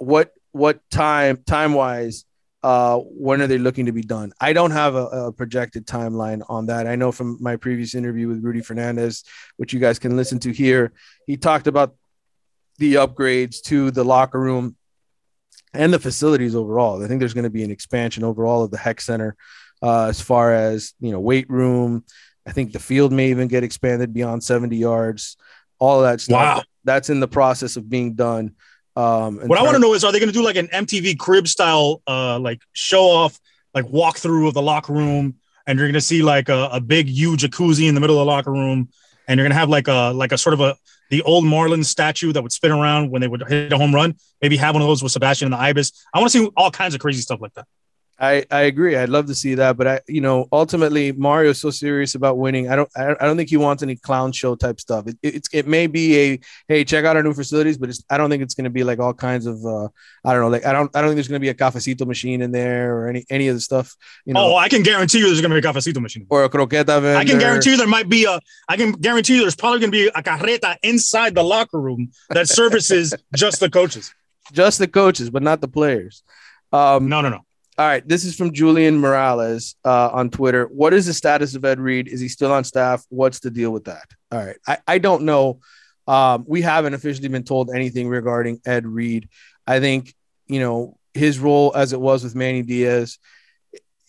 [0.00, 2.24] what what time time wise
[2.62, 4.32] uh, when are they looking to be done?
[4.40, 6.86] I don't have a, a, projected timeline on that.
[6.86, 9.24] I know from my previous interview with Rudy Fernandez,
[9.56, 10.92] which you guys can listen to here,
[11.26, 11.94] he talked about
[12.76, 14.76] the upgrades to the locker room
[15.72, 17.02] and the facilities overall.
[17.02, 19.36] I think there's going to be an expansion overall of the Hecht Center
[19.82, 22.04] uh, as far as you know weight room.
[22.46, 25.36] I think the field may even get expanded beyond 70 yards.
[25.78, 26.58] All that stuff.
[26.58, 26.62] Wow.
[26.84, 28.54] That's in the process of being done.
[28.96, 31.18] Um, what I want to know is, are they going to do like an MTV
[31.18, 33.38] crib style, uh, like show off,
[33.74, 35.36] like walkthrough of the locker room?
[35.70, 38.30] and you're gonna see like a, a big U jacuzzi in the middle of the
[38.30, 38.88] locker room,
[39.28, 40.76] and you're gonna have like a like a sort of a
[41.10, 44.16] the old Marlins statue that would spin around when they would hit a home run.
[44.42, 45.92] Maybe have one of those with Sebastian and the Ibis.
[46.12, 47.66] I want to see all kinds of crazy stuff like that.
[48.20, 48.96] I, I agree.
[48.96, 52.68] I'd love to see that, but I, you know, ultimately Mario's so serious about winning.
[52.68, 55.06] I don't, I don't think he wants any clown show type stuff.
[55.06, 58.18] It, it's, it may be a, hey, check out our new facilities, but it's, I
[58.18, 59.88] don't think it's going to be like all kinds of, uh,
[60.22, 62.06] I don't know, like I don't, I don't think there's going to be a cafecito
[62.06, 63.96] machine in there or any, any of the stuff.
[64.26, 66.44] You know, oh, I can guarantee you there's going to be a cafecito machine or
[66.44, 67.16] a croqueta vendor.
[67.16, 69.92] I can guarantee you there might be a, I can guarantee you there's probably going
[69.92, 74.14] to be a carreta inside the locker room that services just the coaches,
[74.52, 76.22] just the coaches, but not the players.
[76.70, 77.40] Um, no, no, no.
[77.80, 80.66] All right, this is from Julian Morales uh, on Twitter.
[80.66, 82.08] What is the status of Ed Reed?
[82.08, 83.06] Is he still on staff?
[83.08, 84.04] What's the deal with that?
[84.30, 85.60] All right, I, I don't know.
[86.06, 89.30] Um, we haven't officially been told anything regarding Ed Reed.
[89.66, 90.14] I think
[90.46, 93.18] you know his role as it was with Manny Diaz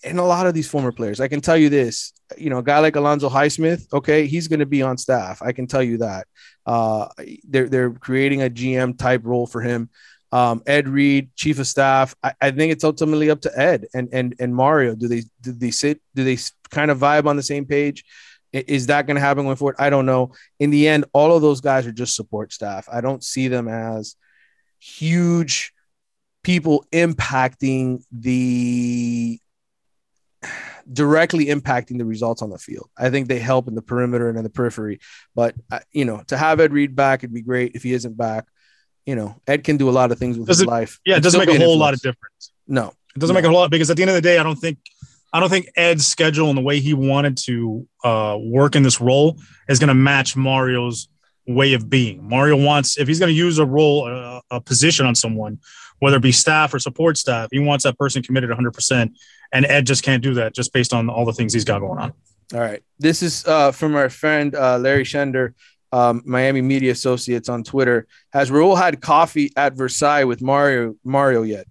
[0.04, 1.22] and a lot of these former players.
[1.22, 4.60] I can tell you this, you know, a guy like Alonzo Highsmith, okay, he's going
[4.60, 5.42] to be on staff.
[5.42, 6.28] I can tell you that.
[6.66, 7.08] Uh,
[7.48, 9.90] they're they're creating a GM type role for him
[10.32, 12.16] um, Ed Reed, chief of staff.
[12.24, 14.96] I, I, think it's ultimately up to Ed and and and Mario.
[14.96, 16.02] Do they do they sit?
[16.16, 16.38] Do they
[16.70, 18.06] kind of vibe on the same page?
[18.54, 19.76] Is that going to happen going forward?
[19.80, 20.34] I don't know.
[20.60, 22.88] In the end, all of those guys are just support staff.
[22.92, 24.16] I don't see them as
[24.80, 25.74] huge
[26.44, 29.40] people impacting the
[30.92, 32.90] directly impacting the results on the field.
[32.98, 35.00] I think they help in the perimeter and in the periphery.
[35.36, 37.76] But uh, you know, to have Ed Reed back, it'd be great.
[37.76, 38.46] If he isn't back,
[39.06, 41.00] you know, Ed can do a lot of things with does his it, life.
[41.06, 42.52] Yeah, it doesn't make a whole lot of difference.
[42.68, 43.38] No, it doesn't no.
[43.38, 44.78] make a whole lot because at the end of the day, I don't think
[45.34, 49.00] I don't think Ed's schedule and the way he wanted to uh, work in this
[49.00, 49.38] role
[49.70, 51.08] is going to match Mario's
[51.48, 52.28] way of being.
[52.28, 55.60] Mario wants if he's going to use a role, a, a position on someone,
[56.00, 58.72] whether it be staff or support staff, he wants that person committed 100.
[58.72, 59.18] percent
[59.52, 62.00] And Ed just can't do that just based on all the things he's got going
[62.00, 62.14] on.
[62.54, 65.54] All right, this is uh, from our friend uh, Larry Shender
[65.92, 68.08] um, Miami Media Associates on Twitter.
[68.32, 71.68] Has Raul had coffee at Versailles with Mario Mario yet?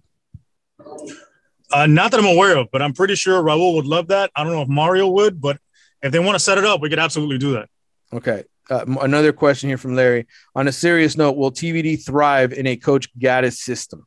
[1.73, 4.31] Uh, not that I'm aware of, but I'm pretty sure Raul would love that.
[4.35, 5.57] I don't know if Mario would, but
[6.01, 7.69] if they want to set it up, we could absolutely do that.
[8.13, 8.43] Okay.
[8.69, 10.27] Uh, another question here from Larry.
[10.55, 14.05] On a serious note, will TVD thrive in a Coach Gattis system?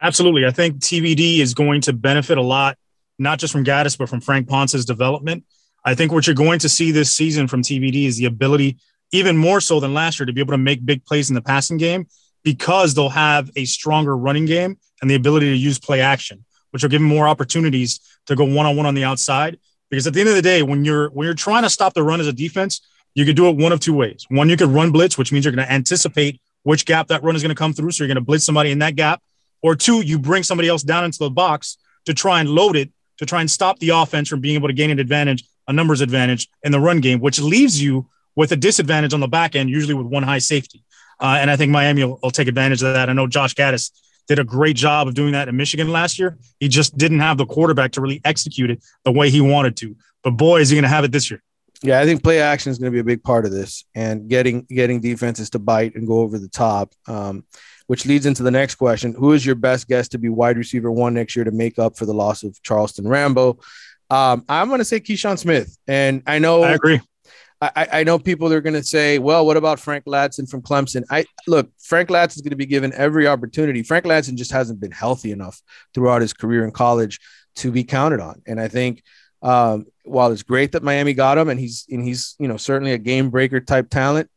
[0.00, 0.44] Absolutely.
[0.44, 2.76] I think TVD is going to benefit a lot,
[3.18, 5.44] not just from Gattis, but from Frank Ponce's development.
[5.84, 8.78] I think what you're going to see this season from TVD is the ability,
[9.12, 11.42] even more so than last year, to be able to make big plays in the
[11.42, 12.06] passing game
[12.42, 16.82] because they'll have a stronger running game and the ability to use play action, which
[16.82, 19.58] will give them more opportunities to go one on one on the outside.
[19.90, 22.02] Because at the end of the day, when you're when you're trying to stop the
[22.02, 22.80] run as a defense,
[23.14, 24.24] you could do it one of two ways.
[24.28, 27.36] One, you could run blitz, which means you're going to anticipate which gap that run
[27.36, 29.22] is going to come through, so you're going to blitz somebody in that gap.
[29.62, 31.76] Or two, you bring somebody else down into the box
[32.06, 34.74] to try and load it to try and stop the offense from being able to
[34.74, 38.56] gain an advantage a numbers advantage in the run game, which leaves you with a
[38.56, 40.82] disadvantage on the back end, usually with one high safety.
[41.20, 43.08] Uh, and I think Miami will, will, take advantage of that.
[43.08, 43.92] I know Josh Gattis
[44.26, 46.38] did a great job of doing that in Michigan last year.
[46.58, 49.96] He just didn't have the quarterback to really execute it the way he wanted to.
[50.22, 51.42] But boy, is he going to have it this year.
[51.82, 54.26] Yeah, I think play action is going to be a big part of this, and
[54.28, 56.94] getting getting defenses to bite and go over the top.
[57.06, 57.44] Um,
[57.86, 60.90] which leads into the next question: Who is your best guess to be wide receiver
[60.90, 63.58] one next year to make up for the loss of Charleston Rambo?
[64.14, 67.00] Um, I'm going to say Keyshawn Smith, and I know I agree.
[67.60, 71.02] I, I know people are going to say, "Well, what about Frank Ladson from Clemson?"
[71.10, 73.82] I look, Frank Ladson is going to be given every opportunity.
[73.82, 75.60] Frank Ladson just hasn't been healthy enough
[75.94, 77.18] throughout his career in college
[77.56, 79.02] to be counted on, and I think
[79.42, 82.92] um, while it's great that Miami got him, and he's and he's you know certainly
[82.92, 84.30] a game breaker type talent,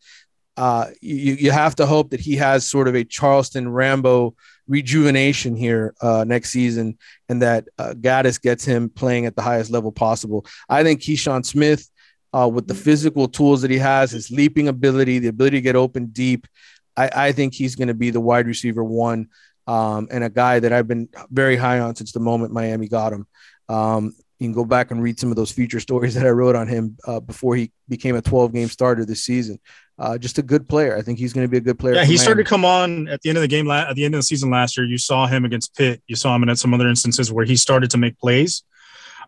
[0.55, 4.33] uh, you you have to hope that he has sort of a Charleston Rambo
[4.67, 6.97] rejuvenation here uh, next season,
[7.29, 10.45] and that uh, Gattis gets him playing at the highest level possible.
[10.69, 11.89] I think Keyshawn Smith,
[12.33, 15.75] uh, with the physical tools that he has, his leaping ability, the ability to get
[15.75, 16.47] open deep,
[16.95, 19.27] I, I think he's going to be the wide receiver one,
[19.67, 23.13] um, and a guy that I've been very high on since the moment Miami got
[23.13, 23.27] him.
[23.69, 26.55] Um, you can go back and read some of those feature stories that I wrote
[26.55, 29.59] on him uh, before he became a 12 game starter this season.
[29.99, 30.95] Uh, just a good player.
[30.95, 31.95] I think he's going to be a good player.
[31.95, 33.69] Yeah, he started to come on at the end of the game.
[33.71, 36.03] at the end of the season last year, you saw him against Pitt.
[36.05, 38.63] You saw him in some other instances where he started to make plays.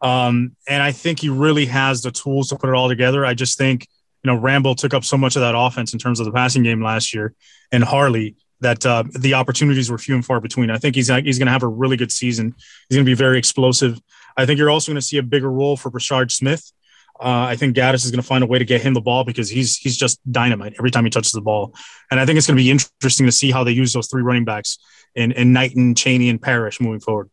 [0.01, 3.25] Um, and I think he really has the tools to put it all together.
[3.25, 3.87] I just think,
[4.23, 6.61] you know, Rambo took up so much of that offense in terms of the passing
[6.61, 7.33] game last year
[7.71, 10.69] and Harley that uh, the opportunities were few and far between.
[10.69, 12.53] I think he's, he's going to have a really good season.
[12.87, 13.99] He's going to be very explosive.
[14.39, 16.71] I think you're also going to see a bigger role for Brashard Smith.
[17.19, 19.25] Uh, I think Gattis is going to find a way to get him the ball
[19.25, 21.75] because he's he's just dynamite every time he touches the ball.
[22.09, 24.21] And I think it's going to be interesting to see how they use those three
[24.21, 24.77] running backs
[25.15, 27.29] in, in Knighton, Chaney and Parrish moving forward.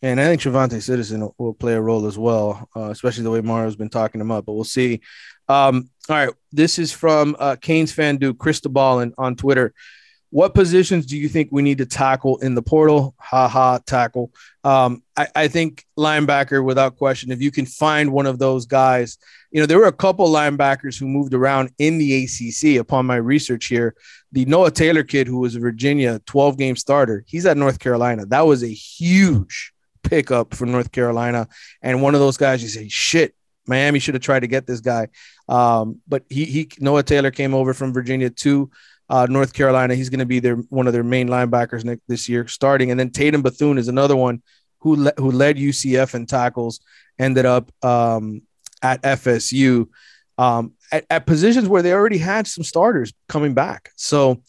[0.00, 3.40] And I think Travante Citizen will play a role as well, uh, especially the way
[3.40, 4.46] Mario's been talking him up.
[4.46, 5.00] But we'll see.
[5.48, 9.74] Um, all right, this is from uh, Canes fan dude Cristobal on Twitter.
[10.30, 13.14] What positions do you think we need to tackle in the portal?
[13.18, 14.32] Ha ha, tackle.
[14.64, 17.30] Um, I, I think linebacker without question.
[17.30, 19.18] If you can find one of those guys,
[19.50, 22.80] you know there were a couple linebackers who moved around in the ACC.
[22.80, 23.94] Upon my research here,
[24.32, 28.26] the Noah Taylor kid who was a Virginia 12 game starter, he's at North Carolina.
[28.26, 29.72] That was a huge
[30.02, 31.48] pickup for North Carolina,
[31.82, 33.34] and one of those guys you say, shit,
[33.66, 35.08] Miami should have tried to get this guy.
[35.48, 38.70] Um, but he he Noah Taylor came over from Virginia to
[39.08, 39.94] uh, North Carolina.
[39.94, 42.90] He's going to be their one of their main linebackers next, this year, starting.
[42.90, 44.42] And then Tatum Bethune is another one
[44.80, 46.80] who le- who led UCF in tackles,
[47.18, 48.42] ended up um,
[48.82, 49.88] at FSU
[50.38, 53.90] um, at, at, positions where they already had some starters coming back.
[53.96, 54.42] So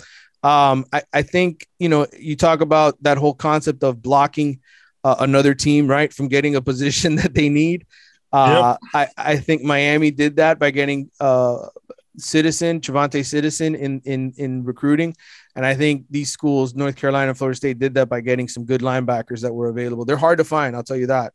[0.44, 4.60] um, I, I, think you know you talk about that whole concept of blocking
[5.04, 7.86] uh, another team right from getting a position that they need.
[8.32, 9.10] Uh, yep.
[9.18, 11.70] I, I think Miami did that by getting uh,
[12.18, 15.16] Citizen, Travante Citizen in in in recruiting,
[15.56, 18.82] and I think these schools, North Carolina Florida State, did that by getting some good
[18.82, 20.06] linebackers that were available.
[20.06, 21.34] They're hard to find, I'll tell you that.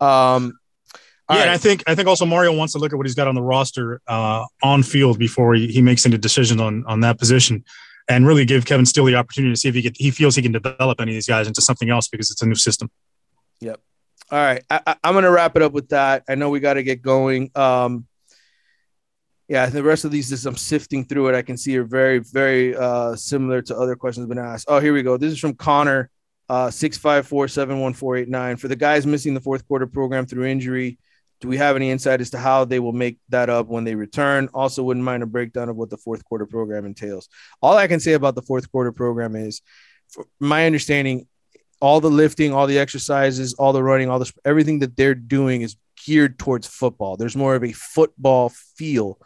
[0.00, 0.58] Um,
[1.30, 1.42] yeah, right.
[1.42, 3.34] and I think I think also Mario wants to look at what he's got on
[3.34, 7.64] the roster uh, on field before he, he makes any decision on on that position,
[8.08, 10.52] and really give Kevin Steele the opportunity to see if he he feels he can
[10.52, 12.90] develop any of these guys into something else because it's a new system.
[13.60, 13.80] Yep.
[14.30, 16.24] All right, I, am going to wrap it up with that.
[16.28, 17.50] I know we got to get going.
[17.54, 18.06] Um,
[19.48, 22.18] yeah, the rest of these, as I'm sifting through it, I can see are very,
[22.18, 24.66] very uh, similar to other questions been asked.
[24.68, 25.16] Oh, here we go.
[25.16, 26.10] This is from Connor,
[26.48, 28.56] uh, six five four seven one four eight nine.
[28.56, 30.98] For the guys missing the fourth quarter program through injury,
[31.40, 33.94] do we have any insight as to how they will make that up when they
[33.94, 34.48] return?
[34.54, 37.28] Also, wouldn't mind a breakdown of what the fourth quarter program entails.
[37.60, 39.60] All I can say about the fourth quarter program is,
[40.40, 41.26] my understanding,
[41.80, 45.60] all the lifting, all the exercises, all the running, all the everything that they're doing
[45.60, 45.76] is
[46.06, 47.18] geared towards football.
[47.18, 49.18] There's more of a football feel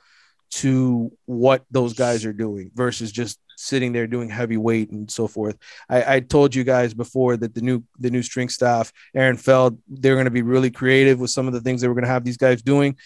[0.51, 5.27] to what those guys are doing versus just sitting there doing heavy weight and so
[5.27, 5.59] forth.
[5.89, 9.79] I, I told you guys before that the new the new strength staff, Aaron Feld,
[9.89, 12.11] they're going to be really creative with some of the things that we're going to
[12.11, 12.97] have these guys doing.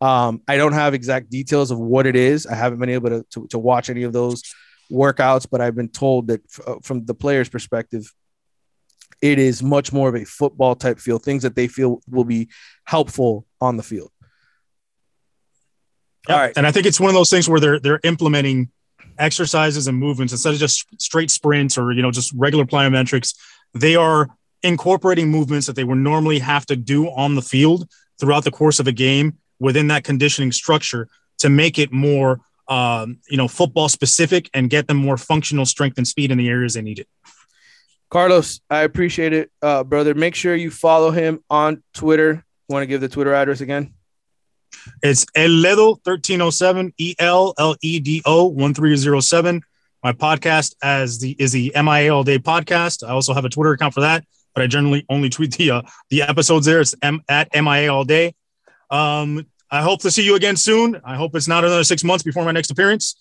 [0.00, 2.46] Um, I don't have exact details of what it is.
[2.46, 4.42] I haven't been able to, to, to watch any of those
[4.90, 8.12] workouts, but I've been told that f- uh, from the player's perspective,
[9.20, 12.48] it is much more of a football type feel, things that they feel will be
[12.84, 14.10] helpful on the field.
[16.28, 16.36] Yep.
[16.36, 16.52] All right.
[16.56, 18.70] And I think it's one of those things where they're they're implementing
[19.18, 23.34] exercises and movements instead of just straight sprints or you know just regular plyometrics.
[23.74, 24.28] They are
[24.62, 28.78] incorporating movements that they would normally have to do on the field throughout the course
[28.78, 31.08] of a game within that conditioning structure
[31.38, 35.98] to make it more um, you know football specific and get them more functional strength
[35.98, 37.08] and speed in the areas they need it.
[38.10, 40.14] Carlos, I appreciate it, uh, brother.
[40.14, 42.44] Make sure you follow him on Twitter.
[42.68, 43.94] Want to give the Twitter address again?
[45.02, 49.62] It's Elledo 1307, E L L E D O 1307.
[50.02, 53.06] My podcast as the is the MIA All Day podcast.
[53.06, 55.82] I also have a Twitter account for that, but I generally only tweet the uh,
[56.08, 56.80] the episodes there.
[56.80, 58.34] It's M- at MIA All Day.
[58.90, 61.00] Um, I hope to see you again soon.
[61.04, 63.16] I hope it's not another six months before my next appearance.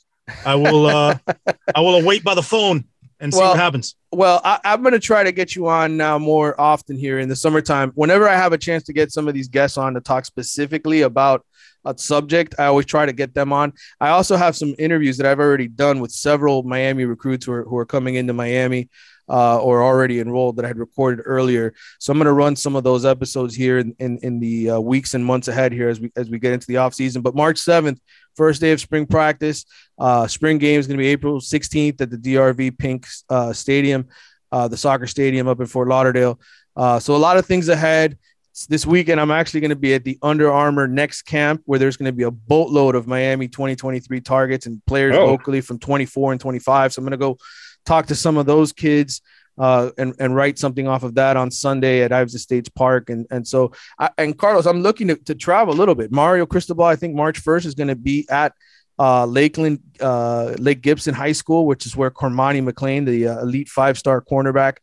[0.45, 1.18] I will uh,
[1.76, 2.86] I will await by the phone
[3.20, 3.95] and see well, what happens.
[4.11, 7.30] Well, I, am going to try to get you on now more often here in
[7.30, 7.91] the summertime.
[7.95, 11.01] Whenever I have a chance to get some of these guests on to talk specifically
[11.01, 11.45] about
[11.86, 13.74] a subject, I always try to get them on.
[13.99, 17.63] I also have some interviews that I've already done with several Miami recruits who are,
[17.63, 18.89] who are coming into Miami.
[19.32, 21.76] Uh, or already enrolled that I had recorded earlier.
[21.99, 24.80] So I'm going to run some of those episodes here in, in, in the uh,
[24.80, 27.22] weeks and months ahead here as we as we get into the off season.
[27.22, 27.99] But March 7th,
[28.39, 29.65] first day of spring practice.
[29.97, 34.07] Uh, spring game is going to be April 16th at the DRV PNK uh, Stadium,
[34.53, 36.39] uh, the soccer stadium up in Fort Lauderdale.
[36.73, 38.17] Uh, so a lot of things ahead.
[38.69, 41.97] This weekend, I'm actually going to be at the Under Armour next camp, where there's
[41.97, 45.25] going to be a boatload of Miami 2023 targets and players oh.
[45.25, 46.93] locally from 24 and 25.
[46.93, 47.37] So I'm going to go
[47.85, 49.21] talk to some of those kids
[49.60, 53.10] uh, and and write something off of that on Sunday at Ives Estates Park.
[53.10, 56.12] And and so I, and Carlos, I'm looking to, to travel a little bit.
[56.12, 58.53] Mario Cristobal, I think March 1st is going to be at
[58.97, 63.70] uh, Lakeland uh, Lake Gibson High School, which is where Cormani McClain, the uh, elite
[63.70, 64.78] five star cornerback.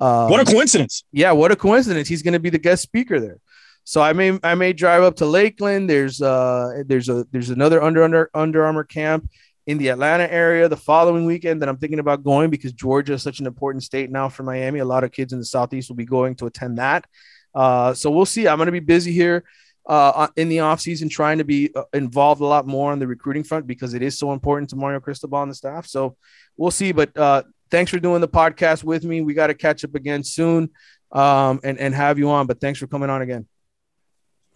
[0.00, 1.04] Uh, what a coincidence!
[1.12, 2.08] Yeah, what a coincidence.
[2.08, 3.38] He's going to be the guest speaker there.
[3.84, 5.90] So I may I may drive up to Lakeland.
[5.90, 9.28] There's uh there's a there's another Under Under Under Armour camp
[9.66, 13.22] in the Atlanta area the following weekend that I'm thinking about going because Georgia is
[13.22, 14.80] such an important state now for Miami.
[14.80, 17.06] A lot of kids in the Southeast will be going to attend that.
[17.54, 18.48] Uh, so we'll see.
[18.48, 19.44] I'm going to be busy here
[19.86, 23.44] uh, in the offseason trying to be uh, involved a lot more on the recruiting
[23.44, 25.86] front because it is so important to Mario Cristobal and the staff.
[25.86, 26.16] So
[26.56, 26.92] we'll see.
[26.92, 29.20] But uh, thanks for doing the podcast with me.
[29.20, 30.70] We got to catch up again soon.
[31.12, 32.46] um, and and have you on.
[32.46, 33.46] But thanks for coming on again.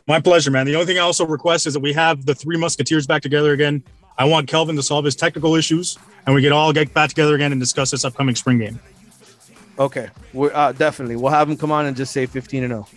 [0.09, 0.67] My pleasure, man.
[0.67, 3.53] The only thing I also request is that we have the three musketeers back together
[3.53, 3.85] again.
[4.19, 7.35] I want Kelvin to solve his technical issues, and we can all get back together
[7.35, 8.81] again and discuss this upcoming spring game.
[9.79, 12.89] Okay, we're uh, definitely we'll have him come on and just say 15 and 0.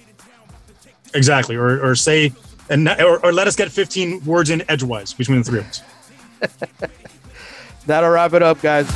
[1.14, 2.32] Exactly, or or say
[2.70, 5.84] and or, or let us get 15 words in edgewise between the three of us.
[7.86, 8.88] That'll wrap it up, guys.